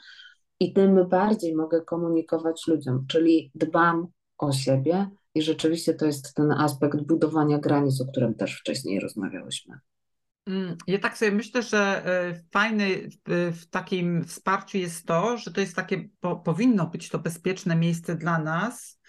[0.59, 6.51] i tym bardziej mogę komunikować ludziom, czyli dbam o siebie i rzeczywiście to jest ten
[6.51, 9.79] aspekt budowania granic, o którym też wcześniej rozmawiałyśmy.
[10.47, 15.61] Mm, ja tak sobie myślę, że e, fajny w takim wsparciu jest to, że to
[15.61, 18.99] jest takie, po, powinno być to bezpieczne miejsce dla nas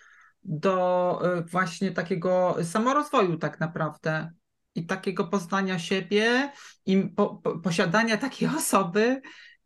[0.44, 4.30] do e, właśnie takiego samorozwoju tak naprawdę
[4.74, 6.52] i takiego poznania siebie
[6.86, 9.20] i po, po, posiadania takiej osoby,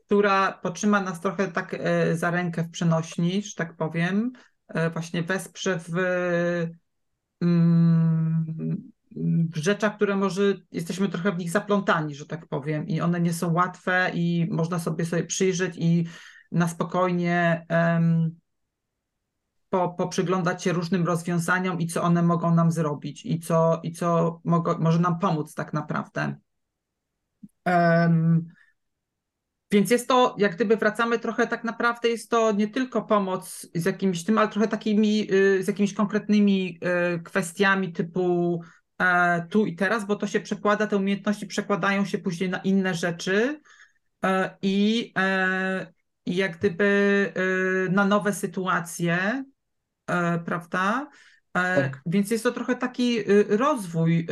[0.07, 4.33] która potrzyma nas trochę tak e, za rękę w przenośni, że tak powiem,
[4.69, 5.95] e, właśnie wesprze w,
[7.43, 8.93] mm,
[9.55, 13.33] w rzeczach, które może jesteśmy trochę w nich zaplątani, że tak powiem, i one nie
[13.33, 16.07] są łatwe i można sobie sobie przyjrzeć i
[16.53, 17.67] na spokojnie
[19.69, 24.41] po, poprzyglądać się różnym rozwiązaniom i co one mogą nam zrobić i co, i co
[24.79, 26.37] może nam pomóc tak naprawdę.
[27.67, 28.49] Um,
[29.71, 33.85] więc jest to, jak gdyby wracamy trochę tak naprawdę, jest to nie tylko pomoc z
[33.85, 36.79] jakimiś tym, ale trochę takimi, y, z jakimiś konkretnymi
[37.17, 38.61] y, kwestiami typu
[38.99, 42.95] e, tu i teraz, bo to się przekłada, te umiejętności przekładają się później na inne
[42.95, 43.61] rzeczy
[44.25, 45.93] e, i, e,
[46.27, 47.33] i jak gdyby
[47.87, 49.45] y, na nowe sytuacje,
[50.45, 51.11] prawda?
[51.53, 52.03] Tak.
[52.07, 54.27] Więc jest to trochę taki rozwój,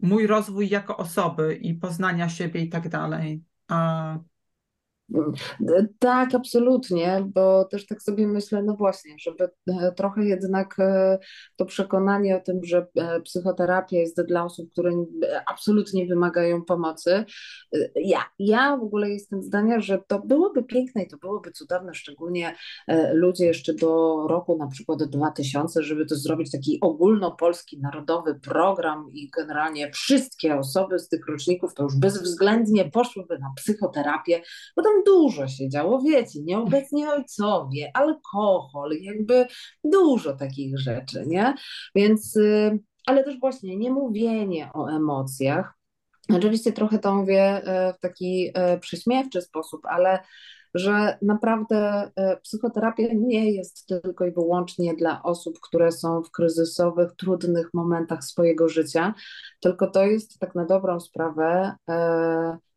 [0.00, 3.42] mój rozwój jako osoby i poznania siebie i tak dalej.
[5.98, 11.18] Tak, absolutnie, bo też tak sobie myślę, no właśnie, żeby e, trochę jednak e,
[11.56, 14.90] to przekonanie o tym, że e, psychoterapia jest dla osób, które
[15.46, 17.24] absolutnie wymagają pomocy.
[17.94, 22.54] Ja, ja w ogóle jestem zdania, że to byłoby piękne i to byłoby cudowne, szczególnie
[23.12, 29.30] ludzie jeszcze do roku na przykład 2000, żeby to zrobić taki ogólnopolski, narodowy program i
[29.30, 34.42] generalnie wszystkie osoby z tych roczników to już bezwzględnie poszłyby na psychoterapię,
[34.76, 39.46] bo tam dużo się działo, wiecie, nieobecni ojcowie, alkohol, jakby
[39.84, 41.54] dużo takich rzeczy, nie?
[41.94, 45.78] Więc, y, ale też właśnie nie mówienie o emocjach.
[46.34, 50.18] Oczywiście trochę to mówię y, w taki y, prześmiewczy sposób, ale
[50.74, 52.10] że naprawdę
[52.42, 58.68] psychoterapia nie jest tylko i wyłącznie dla osób, które są w kryzysowych, trudnych momentach swojego
[58.68, 59.14] życia,
[59.60, 61.72] tylko to jest tak na dobrą sprawę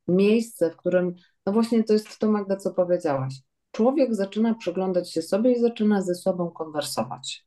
[0.07, 1.13] miejsce, w którym
[1.45, 3.33] no właśnie to jest to, Magda, co powiedziałaś.
[3.71, 7.45] Człowiek zaczyna przyglądać się sobie i zaczyna ze sobą konwersować.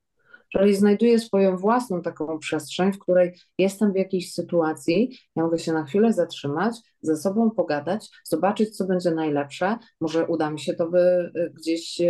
[0.54, 5.72] Jeżeli znajduję swoją własną taką przestrzeń, w której jestem w jakiejś sytuacji, ja mogę się
[5.72, 9.78] na chwilę zatrzymać, ze sobą pogadać, zobaczyć, co będzie najlepsze.
[10.00, 12.00] Może uda mi się to by gdzieś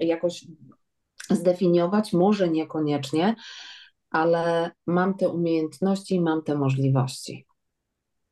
[0.00, 0.46] jakoś
[1.30, 3.34] zdefiniować, może niekoniecznie,
[4.10, 7.46] ale mam te umiejętności, mam te możliwości.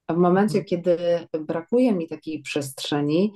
[0.09, 0.64] A w momencie, mhm.
[0.64, 0.98] kiedy
[1.40, 3.32] brakuje mi takiej przestrzeni,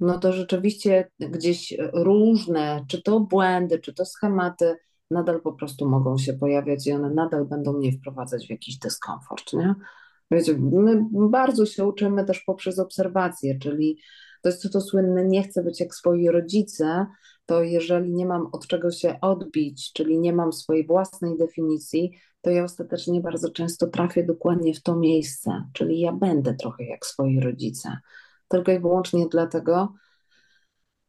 [0.00, 4.76] no to rzeczywiście gdzieś różne, czy to błędy, czy to schematy,
[5.10, 9.52] nadal po prostu mogą się pojawiać i one nadal będą mnie wprowadzać w jakiś dyskomfort,
[9.52, 9.74] nie?
[10.30, 13.98] Wiecie, my bardzo się uczymy też poprzez obserwacje, czyli
[14.42, 17.06] to jest to słynne, nie chcę być jak swoi rodzice,
[17.46, 22.50] to jeżeli nie mam od czego się odbić, czyli nie mam swojej własnej definicji, to
[22.50, 27.40] ja ostatecznie bardzo często trafię dokładnie w to miejsce, czyli ja będę trochę jak swoi
[27.40, 27.98] rodzice.
[28.48, 29.92] Tylko i wyłącznie dlatego,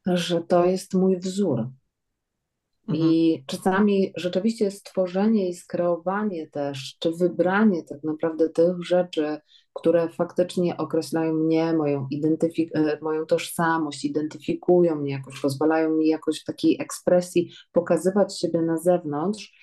[0.06, 1.60] że to jest mój wzór.
[1.60, 3.10] Mhm.
[3.10, 9.38] I czasami rzeczywiście stworzenie i skreowanie też, czy wybranie tak naprawdę tych rzeczy,
[9.78, 16.42] które faktycznie określają mnie, moją, identyfik- e, moją tożsamość, identyfikują mnie jakoś, pozwalają mi jakoś
[16.42, 19.54] w takiej ekspresji pokazywać siebie na zewnątrz,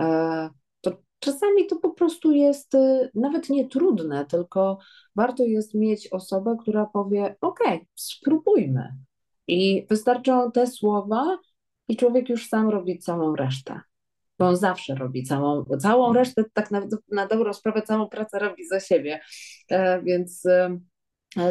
[0.00, 0.50] e,
[0.80, 4.78] to czasami to po prostu jest e, nawet nie trudne, tylko
[5.16, 7.60] warto jest mieć osobę, która powie: OK,
[7.94, 8.94] spróbujmy.
[9.48, 11.38] I wystarczą te słowa,
[11.88, 13.80] i człowiek już sam robi całą resztę.
[14.38, 16.80] Bo on zawsze robi całą, całą resztę, tak na,
[17.12, 19.20] na dobrą sprawę, całą pracę robi za siebie.
[19.70, 20.78] E, więc e,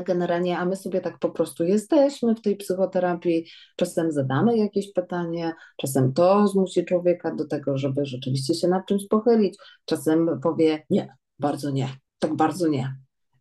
[0.06, 3.46] generalnie, a my sobie tak po prostu jesteśmy w tej psychoterapii.
[3.76, 9.08] Czasem zadamy jakieś pytanie, czasem to zmusi człowieka do tego, żeby rzeczywiście się nad czymś
[9.08, 11.90] pochylić, czasem powie nie, bardzo nie,
[12.20, 12.96] tak bardzo nie.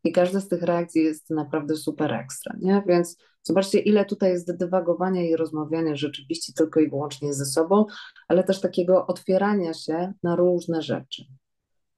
[0.04, 2.82] I każda z tych reakcji jest naprawdę super ekstra, nie?
[2.86, 7.84] Więc zobaczcie, ile tutaj jest dywagowania i rozmawiania rzeczywiście tylko i wyłącznie ze sobą,
[8.28, 11.24] ale też takiego otwierania się na różne rzeczy.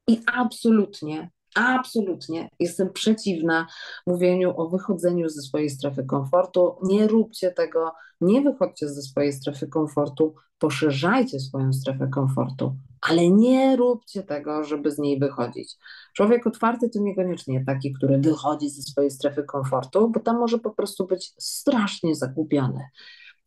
[0.08, 3.66] I absolutnie, absolutnie jestem przeciwna
[4.06, 6.76] mówieniu o wychodzeniu ze swojej strefy komfortu.
[6.82, 13.76] Nie róbcie tego, nie wychodźcie ze swojej strefy komfortu, poszerzajcie swoją strefę komfortu, ale nie
[13.76, 15.76] róbcie tego, żeby z niej wychodzić.
[16.16, 20.70] Człowiek otwarty to niekoniecznie taki, który wychodzi ze swojej strefy komfortu, bo tam może po
[20.70, 22.80] prostu być strasznie zagubiony.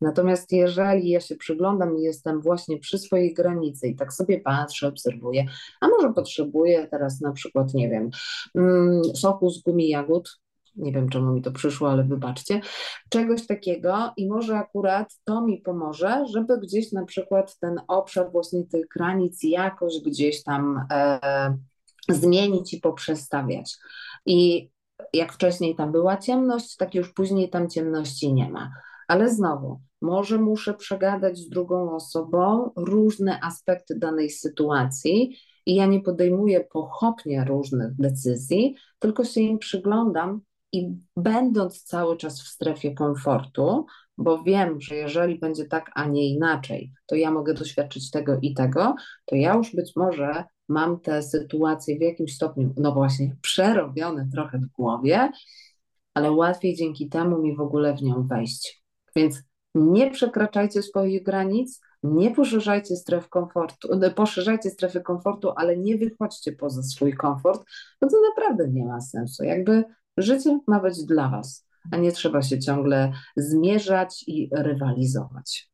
[0.00, 4.88] Natomiast jeżeli ja się przyglądam i jestem właśnie przy swojej granicy i tak sobie patrzę,
[4.88, 5.44] obserwuję,
[5.80, 8.10] a może potrzebuję teraz na przykład, nie wiem,
[8.54, 10.40] mm, soku z gumi jagód,
[10.76, 12.60] nie wiem czemu mi to przyszło, ale wybaczcie,
[13.08, 18.64] czegoś takiego i może akurat to mi pomoże, żeby gdzieś na przykład ten obszar właśnie
[18.64, 21.58] tych granic jakoś gdzieś tam e,
[22.08, 23.76] zmienić i poprzestawiać.
[24.26, 24.70] I
[25.12, 28.70] jak wcześniej tam była ciemność, tak już później tam ciemności nie ma.
[29.08, 35.36] Ale znowu, może muszę przegadać z drugą osobą różne aspekty danej sytuacji
[35.66, 40.40] i ja nie podejmuję pochopnie różnych decyzji, tylko się im przyglądam
[40.72, 43.86] i będąc cały czas w strefie komfortu,
[44.18, 48.54] bo wiem, że jeżeli będzie tak, a nie inaczej, to ja mogę doświadczyć tego i
[48.54, 48.94] tego,
[49.24, 54.58] to ja już być może mam te sytuacje w jakimś stopniu, no właśnie, przerobione trochę
[54.58, 55.30] w głowie,
[56.14, 58.77] ale łatwiej dzięki temu mi w ogóle w nią wejść.
[59.18, 59.42] Więc
[59.74, 66.82] nie przekraczajcie swoich granic, nie poszerzajcie stref komfortu, poszerzajcie strefy komfortu, ale nie wychodźcie poza
[66.82, 67.64] swój komfort,
[68.00, 69.44] bo to naprawdę nie ma sensu.
[69.44, 69.84] Jakby
[70.18, 75.70] Życie ma być dla Was, a nie trzeba się ciągle zmierzać i rywalizować.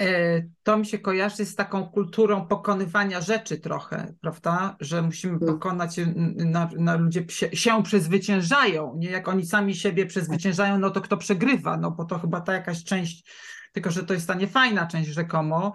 [0.00, 4.76] E, to mi się kojarzy z taką kulturą pokonywania rzeczy trochę, prawda?
[4.80, 5.54] Że musimy hmm.
[5.54, 6.00] pokonać,
[6.36, 9.10] na, na ludzie się, się, przezwyciężają, nie?
[9.10, 11.76] Jak oni sami siebie przezwyciężają, no to kto przegrywa?
[11.76, 13.30] No bo to chyba ta jakaś część,
[13.72, 15.72] tylko że to jest ta niefajna część rzekomo,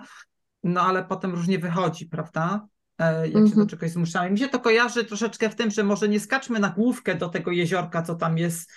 [0.63, 2.67] no ale potem różnie wychodzi, prawda?
[2.99, 3.67] E, jak się do mhm.
[3.67, 4.31] czegoś zmuszamy.
[4.31, 7.51] Mi się to kojarzy troszeczkę w tym, że może nie skaczmy na główkę do tego
[7.51, 8.71] jeziorka, co tam jest,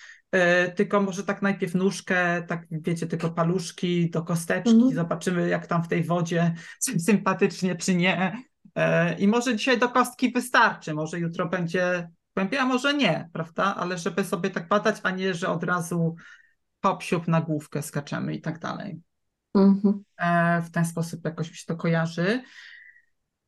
[0.76, 4.94] tylko może tak najpierw nóżkę, tak wiecie, tylko paluszki do kosteczki, mhm.
[4.94, 6.54] zobaczymy jak tam w tej wodzie,
[7.08, 8.42] sympatycznie czy nie.
[8.74, 13.74] E, I może dzisiaj do kostki wystarczy, może jutro będzie głębiej, a może nie, prawda?
[13.76, 16.16] Ale żeby sobie tak badać, a nie, że od razu
[16.82, 19.00] hop, siup na główkę skaczemy i tak dalej.
[19.54, 20.04] Mhm.
[20.62, 22.42] W ten sposób jakoś mi się to kojarzy.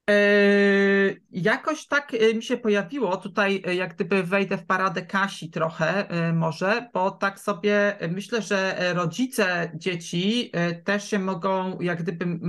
[0.09, 5.51] Yy, jakoś tak yy, mi się pojawiło, tutaj yy, jak gdyby wejdę w paradę Kasi
[5.51, 10.53] trochę może, bo tak sobie myślę, że rodzice dzieci
[10.85, 12.41] też się mogą jak gdyby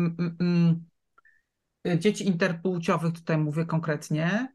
[1.98, 4.54] dzieci interpłciowych, tutaj mówię konkretnie,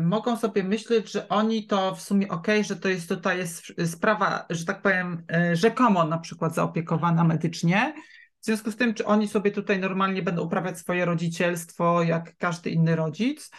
[0.00, 4.46] mogą sobie myśleć, że oni to w sumie ok, że to jest tutaj jest sprawa,
[4.50, 7.94] że tak powiem, rzekomo na przykład zaopiekowana medycznie,
[8.40, 12.70] W związku z tym, czy oni sobie tutaj normalnie będą uprawiać swoje rodzicielstwo jak każdy
[12.70, 13.50] inny rodzic,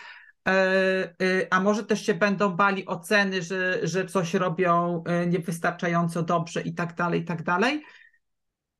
[0.47, 1.13] e, e,
[1.49, 6.73] a może też się będą bali oceny, że, że coś robią e, niewystarczająco dobrze i
[6.73, 7.83] tak dalej, i tak dalej.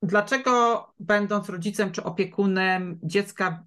[0.02, 3.66] Dlaczego będąc rodzicem czy opiekunem dziecka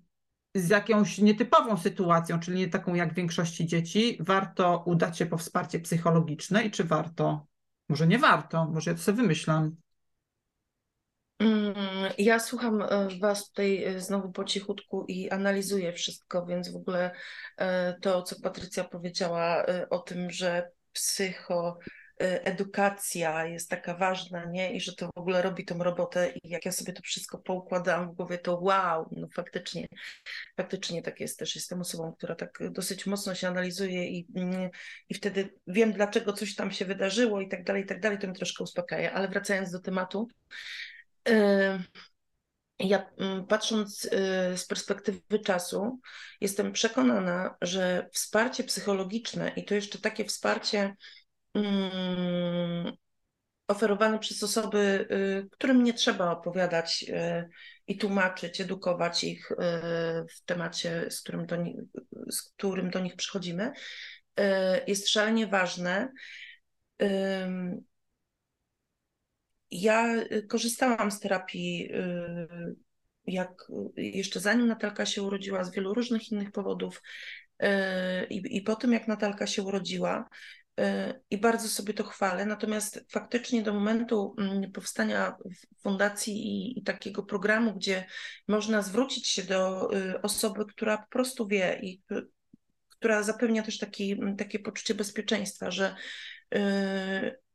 [0.55, 5.81] z jakąś nietypową sytuacją, czyli nie taką jak większości dzieci, warto udać się po wsparcie
[5.81, 7.47] psychologiczne i czy warto?
[7.89, 9.77] Może nie warto, może ja to sobie wymyślam.
[11.39, 11.75] Mm,
[12.19, 17.11] ja słucham e, Was tutaj e, znowu po cichutku i analizuję wszystko, więc w ogóle
[17.59, 21.79] e, to, co Patrycja powiedziała o tym, że psycho
[22.19, 24.73] edukacja jest taka ważna, nie?
[24.73, 28.11] I że to w ogóle robi tą robotę i jak ja sobie to wszystko poukładałam
[28.11, 29.87] w głowie, to wow, no faktycznie,
[30.57, 31.55] faktycznie tak jest też.
[31.55, 34.71] Jestem osobą, która tak dosyć mocno się analizuje i, mm,
[35.09, 38.27] i wtedy wiem, dlaczego coś tam się wydarzyło i tak dalej, i tak dalej, to
[38.27, 39.13] mnie troszkę uspokaja.
[39.13, 40.29] Ale wracając do tematu,
[42.79, 43.11] ja
[43.49, 44.09] patrząc y,
[44.57, 46.01] z perspektywy czasu,
[46.41, 50.97] jestem przekonana, że wsparcie psychologiczne i to jeszcze takie wsparcie
[53.69, 57.49] oferowane przez osoby, y, którym nie trzeba opowiadać y,
[57.87, 59.53] i tłumaczyć, edukować ich
[60.31, 61.77] w temacie, z którym do, nich,
[62.31, 63.73] z którym do nich przychodzimy,
[64.87, 66.13] jest szalenie ważne
[69.75, 72.77] ja y, korzystałam z terapii, y,
[73.27, 73.53] jak
[73.97, 77.03] jeszcze zanim Natalka się urodziła, z wielu różnych innych powodów.
[77.63, 77.67] Y,
[78.31, 80.29] I, i po tym, jak Natalka się urodziła,
[81.31, 82.47] i bardzo sobie to chwalę.
[82.47, 85.37] Natomiast faktycznie do momentu mm, powstania
[85.83, 88.05] fundacji i, i, takiego programu, gdzie
[88.49, 89.91] można zwrócić się do
[90.23, 92.03] osoby, która po prostu wie i
[92.89, 95.95] która zapewnia też taki, takie poczucie bezpieczeństwa, że,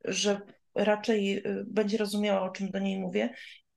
[0.06, 0.42] że
[0.76, 3.34] raczej y, będzie rozumiała, o czym do niej mówię,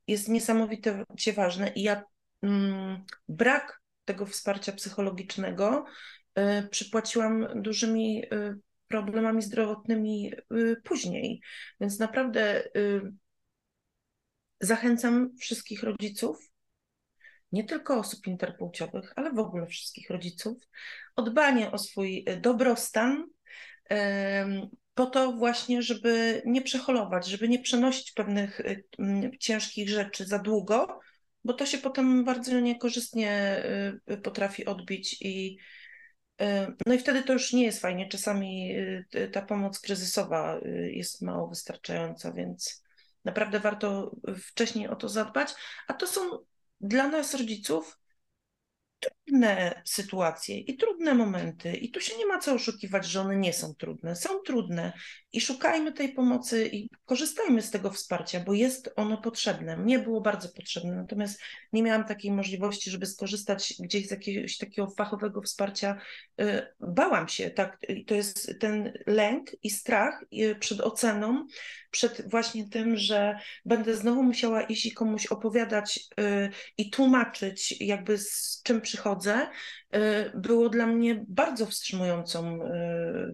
[0.07, 1.05] jest niesamowicie
[1.37, 2.05] ważne i ja
[2.43, 5.85] mm, brak tego wsparcia psychologicznego
[6.39, 10.33] y, przypłaciłam dużymi y, problemami zdrowotnymi
[10.85, 11.41] później.
[11.81, 12.63] Więc naprawdę
[14.61, 16.53] zachęcam wszystkich rodziców,
[17.53, 20.59] nie tylko osób interpłciowych, ale w ogóle wszystkich rodziców,
[21.17, 23.27] o dbanie o swój dobrostan,
[24.95, 28.85] po to właśnie, żeby nie przeholować, żeby nie przenosić pewnych y,
[29.41, 31.01] ciężkich rzeczy za długo,
[31.45, 33.63] bo to się potem bardzo niekorzystnie
[34.11, 35.59] y, potrafi odbić i
[36.43, 36.45] y,
[36.87, 38.09] no i wtedy to już nie jest fajnie.
[38.09, 38.75] Czasami
[39.33, 42.85] ta pomoc kryzysowa jest mało wystarczająca, więc
[43.25, 45.55] naprawdę warto wcześniej o to zadbać.
[45.89, 46.21] A to są
[46.81, 47.99] dla nas rodziców
[49.27, 53.53] trudne sytuacje i trudne momenty, i tu się nie ma co oszukiwać, że one nie
[53.53, 54.17] są trudne.
[54.17, 54.93] Są trudne
[55.33, 59.77] i szukajmy tej pomocy i korzystajmy z tego wsparcia, bo jest ono potrzebne.
[59.77, 61.41] Mnie było bardzo potrzebne, natomiast
[61.73, 66.01] nie miałam takiej możliwości, żeby skorzystać gdzieś z jakiegoś takiego fachowego wsparcia.
[66.41, 71.47] Y, bałam się, tak, to jest ten lęk i strach y, przed oceną,
[71.91, 78.19] przed właśnie tym, że będę znowu musiała iść i komuś opowiadać y, i tłumaczyć, jakby
[78.19, 79.12] z czym przychodzę,
[80.35, 82.59] było dla mnie bardzo wstrzymującą,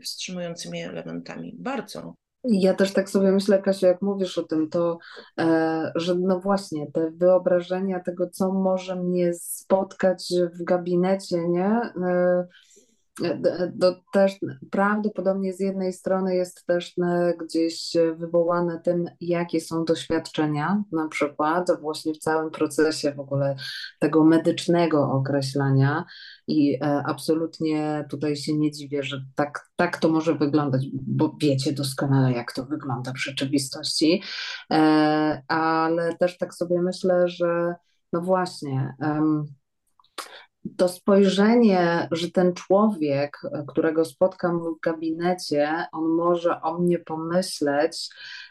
[0.03, 1.57] wstrzymującymi elementami.
[1.59, 2.15] Bardzo.
[2.45, 4.99] Ja też tak sobie myślę, Kasiu, jak mówisz o tym, to
[5.41, 11.81] e, że no właśnie te wyobrażenia tego, co może mnie spotkać w gabinecie, nie?
[13.25, 14.33] E, to też
[14.71, 16.95] prawdopodobnie z jednej strony jest też
[17.41, 23.57] gdzieś wywołane tym, jakie są doświadczenia, na przykład właśnie w całym procesie w ogóle
[23.99, 26.05] tego medycznego określania
[26.47, 31.73] i e, absolutnie tutaj się nie dziwię, że tak, tak to może wyglądać, bo wiecie
[31.73, 34.23] doskonale, jak to wygląda w rzeczywistości,
[34.73, 37.75] e, ale też tak sobie myślę, że
[38.13, 38.95] no właśnie,
[40.77, 43.39] to spojrzenie, że ten człowiek,
[43.69, 48.09] którego spotkam w gabinecie, on może o mnie pomyśleć,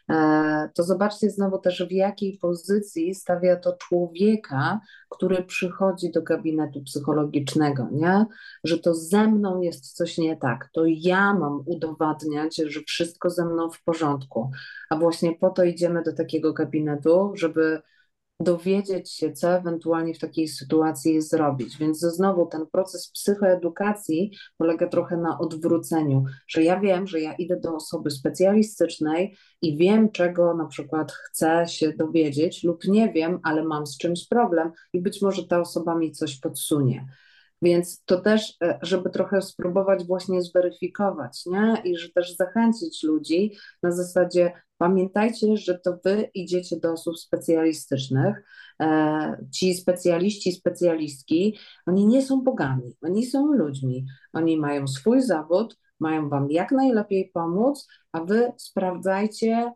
[0.09, 4.79] e, to zobaczcie znowu też, w jakiej pozycji stawia to człowieka,
[5.09, 8.25] który przychodzi do gabinetu psychologicznego, nie?
[8.63, 13.45] Że to ze mną jest coś nie tak, to ja mam udowadniać, że wszystko ze
[13.45, 14.51] mną w porządku.
[14.89, 17.81] A właśnie po to idziemy do takiego gabinetu, żeby
[18.39, 21.77] dowiedzieć się, co ewentualnie w takiej sytuacji zrobić.
[21.77, 27.59] Więc znowu ten proces psychoedukacji polega trochę na odwróceniu, że ja wiem, że ja idę
[27.59, 33.63] do osoby specjalistycznej i wiem, czego na przykład chcę się dowiedzieć, lub nie wiem, ale
[33.63, 37.05] mam z czymś problem i być może ta osoba mi coś podsunie.
[37.61, 41.81] Więc to też, e, żeby trochę spróbować właśnie zweryfikować, nie?
[41.83, 48.43] I że też zachęcić ludzi na zasadzie, pamiętajcie, że to wy idziecie do osób specjalistycznych.
[48.81, 54.05] E, ci specjaliści, specjalistki, oni nie są bogami, oni są ludźmi.
[54.33, 59.71] Oni mają swój zawód, mają wam jak najlepiej pomóc, a wy sprawdzajcie,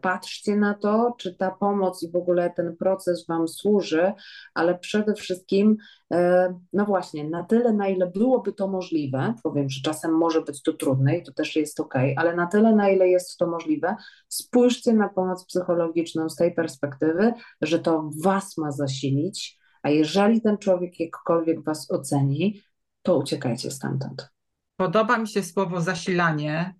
[0.00, 4.12] patrzcie na to, czy ta pomoc i w ogóle ten proces Wam służy,
[4.54, 5.76] ale przede wszystkim,
[6.12, 10.62] e, no właśnie, na tyle, na ile byłoby to możliwe, powiem, że czasem może być
[10.62, 13.96] to trudne i to też jest ok, ale na tyle, na ile jest to możliwe,
[14.28, 20.58] spójrzcie na pomoc psychologiczną z tej perspektywy, że to Was ma zasilić, a jeżeli ten
[20.58, 22.62] człowiek jakkolwiek Was oceni,
[23.02, 24.28] to uciekajcie stamtąd.
[24.76, 26.74] Podoba mi się słowo zasilanie,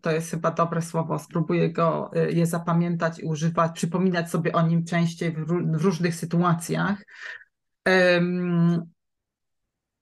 [0.00, 1.18] to jest chyba dobre słowo.
[1.18, 7.04] Spróbuję go e, je zapamiętać i używać, przypominać sobie o nim częściej w, różnych sytuacjach.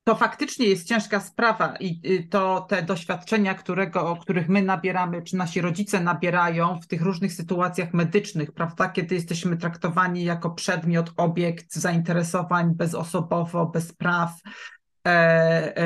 [0.04, 5.60] To faktycznie jest ciężka sprawa i to te doświadczenia, którego, których my nabieramy, czy nasi
[5.60, 12.74] rodzice nabierają w tych różnych sytuacjach medycznych, prawda, kiedy jesteśmy traktowani jako przedmiot, obiekt zainteresowań
[12.74, 14.75] bezosobowo, bez praw, E, e,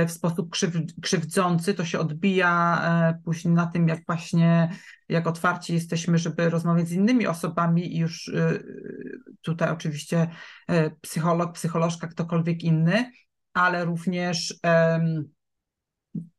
[0.07, 0.57] w sposób
[1.03, 4.71] krzywdzący, to się odbija e, później na tym, jak właśnie,
[5.09, 8.33] jak otwarci jesteśmy, żeby rozmawiać z innymi osobami i już
[9.43, 10.31] tutaj oczywiście
[11.01, 13.11] psycholog, psycholożka, ktokolwiek inny,
[13.55, 14.55] ale również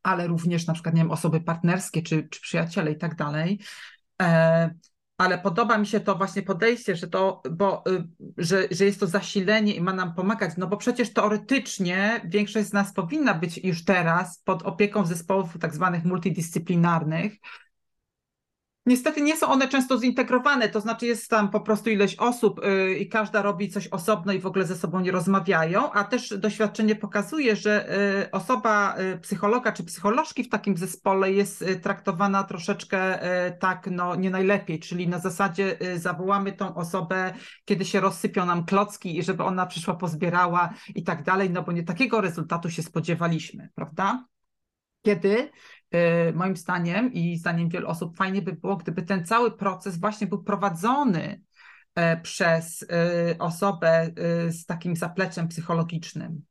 [0.03, 3.59] ale również na przykład, nie wiem, osoby partnerskie czy, czy przyjaciele i tak dalej
[5.21, 8.07] ale podoba mi się to właśnie podejście, że, to, bo, y,
[8.37, 12.73] że, że jest to zasilenie i ma nam pomagać, no bo przecież teoretycznie większość z
[12.73, 17.33] nas powinna być już teraz pod opieką zespołów tak zwanych multidyscyplinarnych,
[18.85, 22.95] Niestety nie są one często zintegrowane, to znaczy jest tam po prostu ileś osób yy,
[22.95, 26.95] i każda robi coś osobno i w ogóle ze sobą nie rozmawiają, a też doświadczenie
[26.95, 33.25] pokazuje, że yy, osoba yy, psychologa czy psycholożki w takim zespole jest y, traktowana troszeczkę
[33.47, 37.33] y, tak no nie najlepiej, czyli na zasadzie y, zawołamy tą osobę,
[37.65, 41.71] kiedy się rozsypią nam klocki i żeby ona przyszła, pozbierała i tak dalej, no bo
[41.71, 44.25] nie takiego rezultatu się spodziewaliśmy, prawda?
[45.01, 45.49] Kiedy
[45.80, 45.80] Y,
[46.33, 50.43] moim zdaniem i zdaniem wielu osób fajnie by było, gdyby ten cały proces właśnie był
[50.43, 51.41] prowadzony
[51.95, 52.87] e, przez y,
[53.39, 54.11] osobę
[54.47, 56.41] y, z takim zapleczem psychologicznym.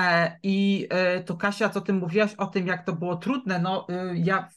[0.00, 0.88] E, I
[1.26, 4.48] to Kasia, co ty mówiłaś o tym, jak to było trudne, no ja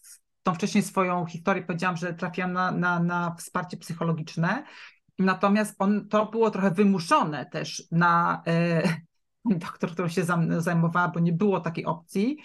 [0.44, 4.64] tą wcześniej swoją historię powiedziałam, że trafiłam na, na, na wsparcie psychologiczne,
[5.20, 8.84] natomiast on, to było trochę wymuszone też na e,
[9.46, 10.24] doktor, którą się
[10.58, 12.38] zajmowała, bo nie było takiej opcji,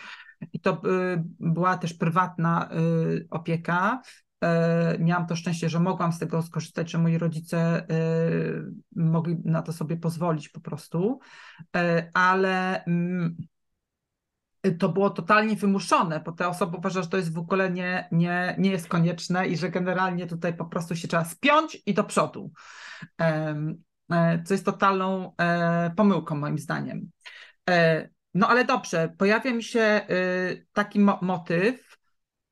[0.52, 4.02] i to y, była też prywatna y, opieka.
[4.44, 7.86] Y, miałam to szczęście, że mogłam z tego skorzystać, że moi rodzice
[8.96, 11.20] mogli na to sobie pozwolić po prostu,
[12.14, 13.36] ale mm,
[14.78, 18.56] to było totalnie wymuszone, bo ta osoba uważa, że to jest w ogóle nie, nie,
[18.58, 22.52] nie jest konieczne i że generalnie tutaj po prostu się trzeba spiąć i do przodu.
[24.44, 27.10] Co jest totalną e, pomyłką moim zdaniem.
[28.34, 31.98] No ale dobrze, pojawia mi się y, taki mo motyw,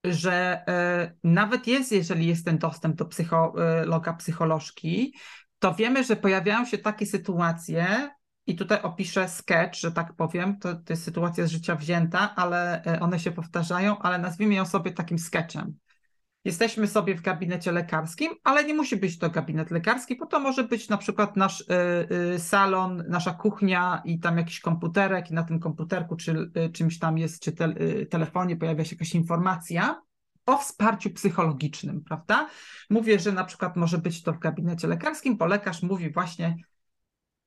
[0.05, 0.64] że
[1.12, 5.14] y, nawet jest, jeżeli jest ten dostęp do psychologa, psycholożki,
[5.59, 8.11] to wiemy, że pojawiają się takie sytuacje,
[8.49, 12.85] i tutaj opiszę sketch, że tak powiem, to, to jest sytuacja z życia wzięta, ale
[12.97, 15.79] y, one się powtarzają, ale nazwijmy ją sobie takim sketchem
[16.49, 20.64] jesteśmy sobie w gabinecie lekarskim, ale nie musi być to gabinet lekarski, bo to może
[20.64, 21.64] być na przykład nasz y,
[22.34, 26.99] y, salon, nasza kuchnia i tam jakiś komputerek i na tym komputerku czy y, czymś
[26.99, 27.74] tam jest, czy te,
[28.11, 30.03] telefonie pojawia się jakaś informacja
[30.46, 32.49] o wsparciu psychologicznym, prawda?
[32.90, 36.57] Mówię, że na przykład może być to w gabinecie lekarskim, bo lekarz mówi właśnie,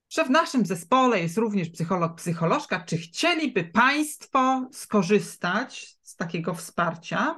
[0.09, 2.83] że w naszym zespole jest również psycholog, psycholożka.
[2.85, 7.35] Czy chcieliby Państwo skorzystać z takiego wsparcia?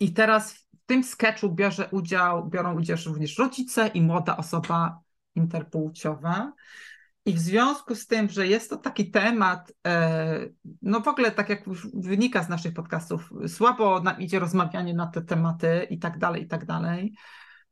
[0.00, 5.00] I teraz w tym sketchu bierze udział, biorą udział również rodzice i młoda osoba
[5.34, 6.52] interpłciowa.
[7.26, 10.48] I w związku z tym, że jest to taki temat, e,
[10.82, 15.22] no w ogóle tak jak wynika z naszych podcastów, słabo nam idzie rozmawianie na te
[15.22, 17.14] tematy i tak dalej, i tak dalej.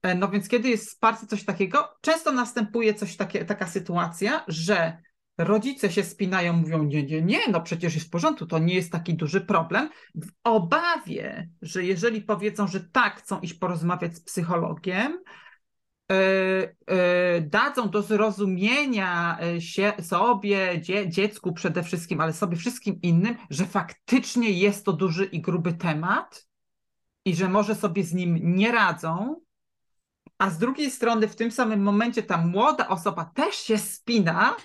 [0.03, 4.99] E, no więc kiedy jest wsparcie coś takiego, często następuje coś takie, taka sytuacja, że
[5.39, 8.93] rodzice się spinają, mówią nie, nie, nie, no przecież jest w porządku, to nie jest
[8.93, 15.19] taki duży problem, w obawie, że jeżeli powiedzą, że tak, chcą iść porozmawiać z psychologiem,
[16.11, 16.17] yy,
[16.89, 23.37] yy, dadzą do zrozumienia e, się, sobie, dzie, dziecku przede wszystkim, ale sobie wszystkim innym,
[23.51, 26.47] że faktycznie jest to duży i gruby temat
[27.25, 29.41] i że może sobie z nim nie radzą,
[30.39, 34.57] a z drugiej strony w tym samym momencie ta młoda osoba też się spina,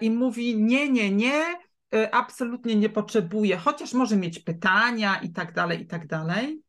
[0.00, 1.44] i mówi nie, nie, nie,
[1.94, 6.62] e, absolutnie nie potrzebuje, chociaż może mieć pytania i tak dalej, i tak dalej.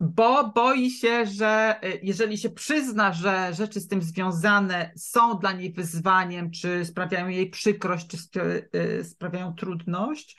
[0.00, 5.72] bo boi się, że jeżeli się przyzna, że rzeczy z tym związane są dla niej
[5.72, 8.68] wyzwaniem, czy sprawiają jej przykrość, czy
[9.04, 10.36] sprawiają trudność,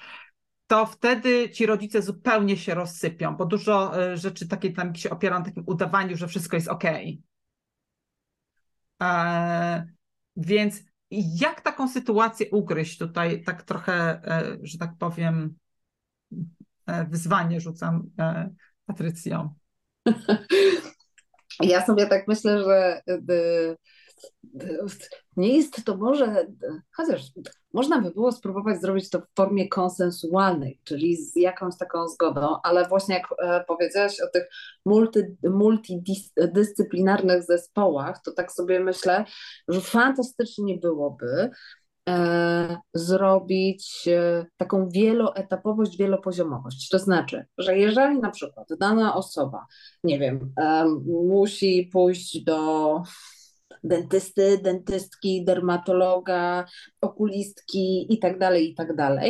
[0.67, 5.45] to wtedy ci rodzice zupełnie się rozsypią, bo dużo rzeczy takie tam się opiera na
[5.45, 6.83] takim udawaniu, że wszystko jest ok.
[10.37, 15.55] Więc jak taką sytuację ugryźć tutaj, tak trochę, e, że tak powiem,
[16.87, 18.49] e, wyzwanie rzucam e,
[18.85, 19.53] Patrycją.
[21.59, 23.01] Ja sobie tak myślę, że
[25.37, 26.47] nie jest to może,
[26.95, 27.21] chociaż
[27.73, 32.87] można by było spróbować zrobić to w formie konsensualnej, czyli z jakąś taką zgodą, ale
[32.87, 34.49] właśnie jak e, powiedziałaś o tych
[34.85, 39.25] multi, multidyscyplinarnych zespołach, to tak sobie myślę,
[39.67, 41.49] że fantastycznie byłoby
[42.09, 46.89] e, zrobić e, taką wieloetapowość, wielopoziomowość.
[46.89, 49.65] To znaczy, że jeżeli na przykład dana osoba,
[50.03, 50.53] nie wiem,
[51.05, 53.03] musi pójść do
[53.83, 56.65] dentysty, dentystki, dermatologa,
[57.01, 59.27] okulistki itd., tak itd., tak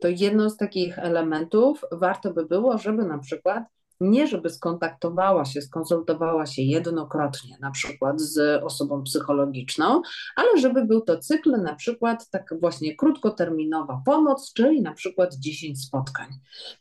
[0.00, 3.64] to jedno z takich elementów warto by było, żeby na przykład
[4.00, 10.02] nie żeby skontaktowała się, skonsultowała się jednokrotnie, na przykład z osobą psychologiczną,
[10.36, 15.84] ale żeby był to cykl, na przykład tak właśnie krótkoterminowa pomoc, czyli na przykład 10
[15.84, 16.28] spotkań.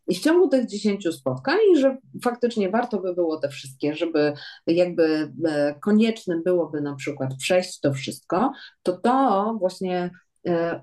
[0.07, 4.33] I w ciągu tych 10 spotkań, że faktycznie warto by było te wszystkie, żeby
[4.67, 8.51] jakby e, koniecznym byłoby na przykład przejść to wszystko,
[8.83, 10.11] to to właśnie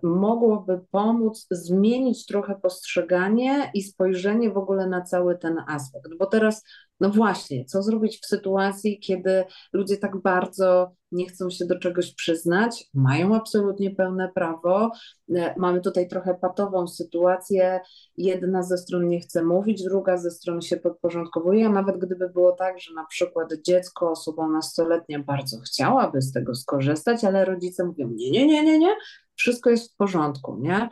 [0.02, 6.10] mogłoby pomóc zmienić trochę postrzeganie i spojrzenie w ogóle na cały ten aspekt.
[6.18, 6.64] Bo teraz,
[7.00, 12.14] no właśnie, co zrobić w sytuacji, kiedy ludzie tak bardzo nie chcą się do czegoś
[12.14, 14.90] przyznać, mają absolutnie pełne prawo.
[15.34, 17.80] E, mamy tutaj trochę patową sytuację.
[18.16, 22.52] Jedna ze stron nie chce mówić, druga ze stron się podporządkowuje, a nawet gdyby było
[22.52, 28.10] tak, że na przykład dziecko, osoba nastoletnia bardzo chciałaby z tego skorzystać, ale rodzice mówią:
[28.14, 28.94] Nie, nie, nie, nie, nie,
[29.40, 30.88] wszystko jest w porządku, nie?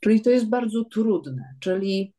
[0.00, 2.14] Czyli to jest bardzo trudne, czyli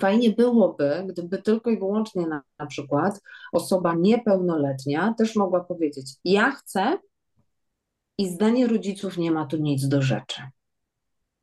[0.00, 3.20] fajnie byłoby, gdyby tylko i wyłącznie na, na przykład
[3.52, 6.98] osoba niepełnoletnia też mogła powiedzieć, ja chcę
[8.18, 10.42] i zdanie rodziców nie ma tu nic do rzeczy.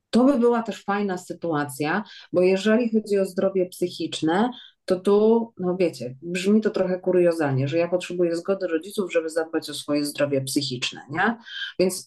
[0.09, 2.03] To by była też fajna sytuacja,
[2.33, 4.49] bo jeżeli chodzi o zdrowie psychiczne,
[4.85, 9.69] to tu, no wiecie, brzmi to trochę kuriozalnie, że ja potrzebuję zgody rodziców, żeby zadbać
[9.69, 11.37] o swoje zdrowie psychiczne, nie?
[11.79, 12.05] Więc,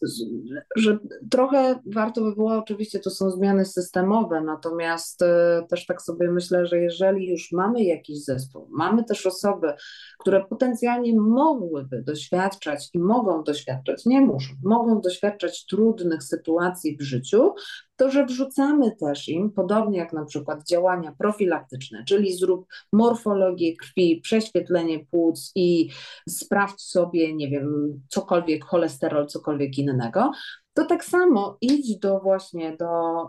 [0.77, 0.99] że
[1.31, 6.67] trochę warto by było, oczywiście to są zmiany systemowe, natomiast e, też tak sobie myślę,
[6.67, 9.73] że jeżeli już mamy jakiś zespół, mamy też osoby,
[10.19, 17.55] które potencjalnie mogłyby doświadczać i mogą doświadczać, nie muszą, mogą doświadczać trudnych sytuacji w życiu,
[17.97, 24.21] to że wrzucamy też im, podobnie jak na przykład działania profilaktyczne, czyli zrób morfologię krwi,
[24.21, 25.89] prześwietlenie płuc i
[26.29, 30.31] sprawdź sobie, nie wiem, cokolwiek, cholesterol, cokolwiek innego,
[30.75, 33.23] to tak samo idź do właśnie do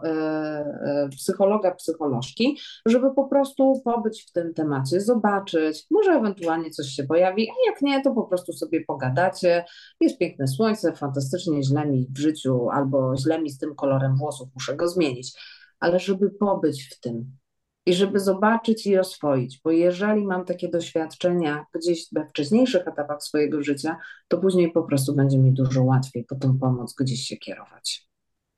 [1.06, 7.04] y, psychologa, psycholożki, żeby po prostu pobyć w tym temacie, zobaczyć, może ewentualnie coś się
[7.04, 9.66] pojawi, a jak nie, to po prostu sobie pogadacie,
[10.00, 14.50] jest piękne słońce, fantastycznie źle mi w życiu albo źle mi z tym kolorem włosów,
[14.54, 15.34] muszę go zmienić,
[15.80, 17.38] ale żeby pobyć w tym,
[17.86, 23.63] i żeby zobaczyć i oswoić, bo jeżeli mam takie doświadczenia gdzieś we wcześniejszych etapach swojego
[23.63, 28.07] życia, to później po prostu będzie mi dużo łatwiej po tą pomoc gdzieś się kierować.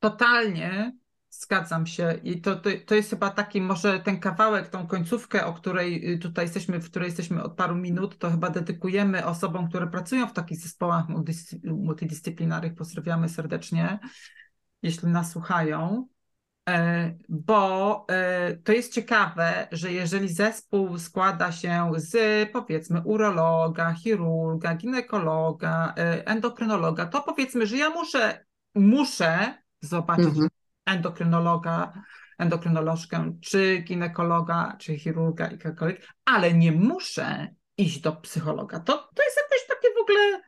[0.00, 0.92] Totalnie.
[1.30, 2.20] Zgadzam się.
[2.24, 6.18] I to, to, to jest chyba taki, może ten kawałek, tą końcówkę, o której y,
[6.18, 10.32] tutaj jesteśmy, w której jesteśmy od paru minut, to chyba dedykujemy osobom, które pracują w
[10.32, 11.04] takich zespołach
[11.64, 12.74] multidyscyplinarnych.
[12.74, 13.98] Pozdrawiamy serdecznie,
[14.82, 16.08] jeśli nas słuchają.
[16.68, 22.12] E, bo e, to jest ciekawe, że jeżeli zespół składa się z
[22.52, 28.44] powiedzmy urologa, chirurga, ginekologa, e, endokrynologa, to powiedzmy, że ja muszę,
[28.74, 30.48] muszę zobaczyć mhm.
[30.86, 31.92] endokrynologa,
[32.38, 38.80] endokrynolożkę, czy ginekologa, czy chirurga i jakkolwiek, ale nie muszę iść do psychologa.
[38.80, 40.42] To, to jest jakoś takie w ogóle,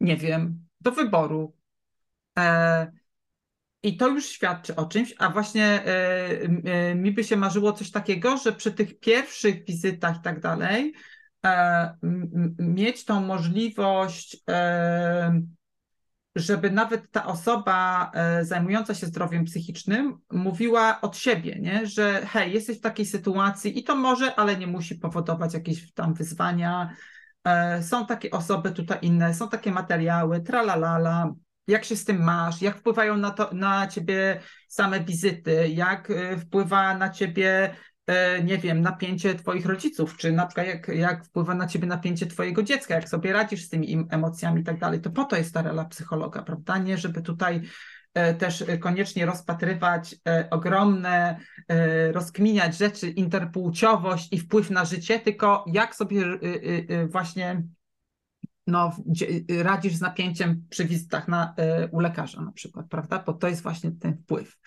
[0.00, 1.56] nie wiem, do wyboru.
[3.84, 7.90] I to już świadczy o czymś, a właśnie y, y, mi by się marzyło coś
[7.90, 10.94] takiego, że przy tych pierwszych wizytach i tak dalej,
[11.46, 11.96] e,
[12.58, 15.40] mieć tą możliwość, e,
[16.36, 18.10] żeby nawet ta osoba
[18.42, 21.86] zajmująca się zdrowiem psychicznym mówiła od siebie, nie?
[21.86, 26.14] że hej, jesteś w takiej sytuacji i to może, ale nie musi powodować jakieś tam
[26.14, 26.96] wyzwania.
[27.82, 31.34] Są takie osoby tutaj inne, są takie materiały, tralalala,
[31.66, 36.38] jak się z tym masz, jak wpływają na, to, na ciebie same wizyty, jak y,
[36.38, 37.74] wpływa na ciebie
[38.06, 42.26] e, nie wiem, napięcie twoich rodziców, czy na przykład jak, jak wpływa na ciebie napięcie
[42.26, 45.54] twojego dziecka, jak sobie radzisz z tymi emocjami i tak dalej, to po to jest
[45.54, 46.78] ta rola psychologa, prawda?
[46.78, 47.60] Nie, żeby tutaj
[48.14, 50.16] e, też koniecznie rozpatrywać
[50.50, 51.38] ogromne,
[52.12, 56.24] rozkminiać rzeczy, interpłciowość i wpływ na życie, tylko jak sobie
[57.08, 57.62] właśnie
[58.66, 58.96] no,
[59.62, 61.54] radzisz z napięciem przy wizytach na,
[61.90, 63.22] u lekarza na przykład, prawda?
[63.26, 64.58] Bo to jest właśnie ten wpływ.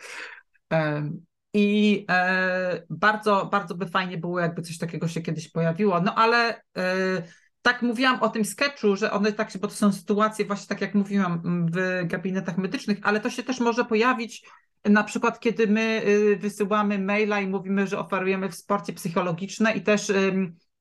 [1.54, 6.02] I e, bardzo, bardzo by fajnie było, jakby coś takiego się kiedyś pojawiło.
[6.02, 7.24] No ale e,
[7.62, 10.82] tak mówiłam o tym sketchu, że one tak się, bo to są sytuacje właśnie tak
[10.82, 14.46] jak mówiłam w gabinetach medycznych, ale to się też może pojawić
[14.86, 20.12] na przykład, kiedy my y, wysyłamy maila i mówimy, że oferujemy wsparcie psychologiczne i też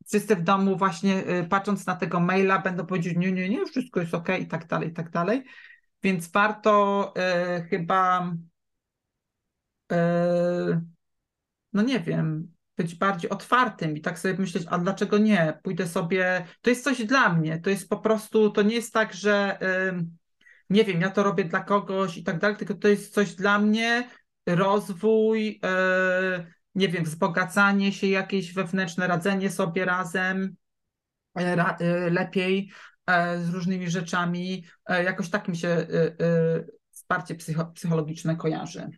[0.07, 4.01] wszyscy w domu właśnie y, patrząc na tego maila będą powiedzieć nie, nie, nie, wszystko
[4.01, 5.45] jest ok i tak dalej, i tak dalej.
[6.03, 7.15] Więc warto
[7.59, 8.33] y, chyba
[9.93, 10.81] E,
[11.73, 15.59] no nie wiem, być bardziej otwartym i tak sobie myśleć, a dlaczego nie?
[15.63, 19.15] Pójdę sobie, to jest coś dla mnie, to jest po prostu, to nie jest tak,
[19.15, 19.59] że
[20.71, 23.59] nie wiem, ja to robię dla kogoś i tak dalej, tylko to jest coś dla
[23.59, 24.09] mnie,
[24.47, 26.47] rozwój, e,
[26.77, 30.57] nie wiem, wzbogacanie się, jakieś wewnętrzne radzenie sobie razem
[31.35, 32.71] e, lepiej
[33.39, 34.65] z różnymi rzeczami.
[34.89, 35.87] Jakoś tak mi się
[36.91, 37.35] wsparcie
[37.75, 38.91] psychologiczne kojarzy.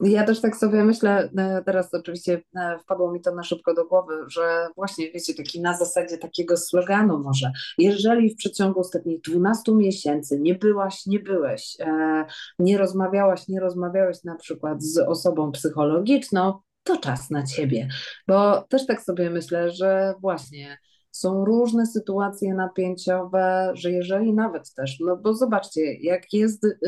[0.00, 3.84] Ja też tak sobie myślę, e, teraz oczywiście e, wpadło mi to na szybko do
[3.86, 9.74] głowy, że właśnie wiecie, taki na zasadzie takiego sloganu może, jeżeli w przeciągu ostatnich 12
[9.74, 12.24] miesięcy nie byłaś, nie byłeś, e,
[12.58, 17.88] nie rozmawiałaś, nie rozmawiałeś na przykład z osobą psychologiczną, to czas na ciebie.
[18.28, 20.78] Bo też tak sobie myślę, że właśnie
[21.18, 26.78] są różne sytuacje napięciowe, że jeżeli nawet też, no bo zobaczcie, jak jest y,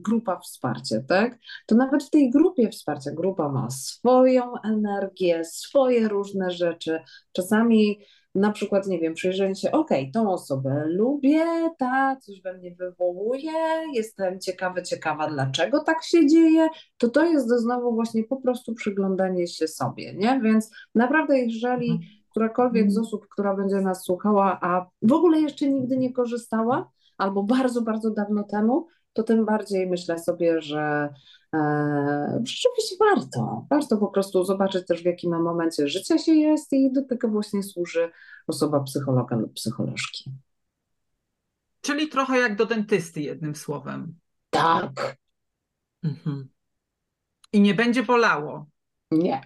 [0.00, 6.50] grupa wsparcia, tak, to nawet w tej grupie wsparcia grupa ma swoją energię, swoje różne
[6.50, 7.00] rzeczy.
[7.32, 7.98] Czasami
[8.34, 11.44] na przykład, nie wiem, przyjrzenie się, ok, tą osobę lubię,
[11.78, 13.52] ta coś we mnie wywołuje,
[13.94, 16.68] jestem ciekawy, ciekawa, dlaczego tak się dzieje,
[16.98, 20.40] to to jest znowu właśnie po prostu przyglądanie się sobie, nie?
[20.42, 23.06] Więc naprawdę, jeżeli mhm którakolwiek z mhm.
[23.06, 28.10] osób, która będzie nas słuchała, a w ogóle jeszcze nigdy nie korzystała, albo bardzo, bardzo
[28.10, 31.14] dawno temu, to tym bardziej myślę sobie, że
[31.54, 33.66] e, rzeczywiście warto.
[33.70, 37.62] Warto po prostu zobaczyć też, w jakim momencie życia się jest i do tego właśnie
[37.62, 38.10] służy
[38.46, 40.30] osoba psychologa lub psycholożki.
[41.80, 44.14] Czyli trochę jak do dentysty, jednym słowem.
[44.50, 45.16] Tak.
[46.02, 46.48] Mhm.
[47.52, 48.66] I nie będzie bolało.
[49.10, 49.40] Nie.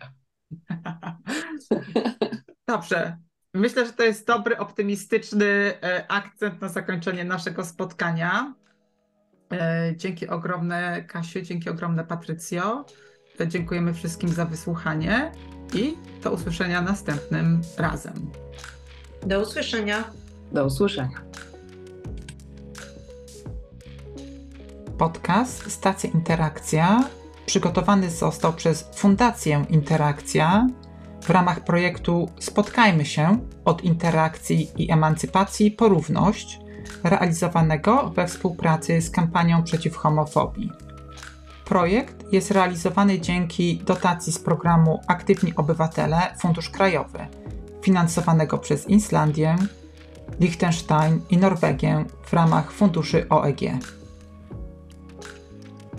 [2.68, 3.16] Dobrze.
[3.54, 5.46] Myślę, że to jest dobry, optymistyczny
[5.82, 8.54] e, akcent na zakończenie naszego spotkania.
[9.52, 12.84] E, dzięki ogromne Kasiu, dzięki ogromne Patrycjo.
[13.40, 15.32] E, dziękujemy wszystkim za wysłuchanie
[15.74, 18.30] i do usłyszenia następnym razem.
[19.26, 20.04] Do usłyszenia.
[20.52, 21.20] Do usłyszenia.
[24.98, 27.08] Podcast Stacja Interakcja
[27.46, 30.66] przygotowany został przez Fundację Interakcja
[31.24, 36.60] w ramach projektu Spotkajmy się od interakcji i emancypacji po równość,
[37.04, 40.72] realizowanego we współpracy z kampanią przeciw homofobii.
[41.64, 47.26] Projekt jest realizowany dzięki dotacji z programu Aktywni Obywatele Fundusz Krajowy,
[47.82, 49.56] finansowanego przez Islandię,
[50.40, 53.60] Liechtenstein i Norwegię w ramach funduszy OEG.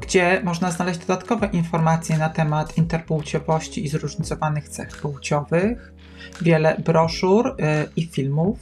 [0.00, 5.92] gdzie można znaleźć dodatkowe informacje na temat interpłciowości i zróżnicowanych cech płciowych,
[6.42, 7.54] wiele broszur y,
[7.96, 8.58] i filmów,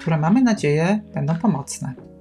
[0.00, 2.11] które mamy nadzieję będą pomocne.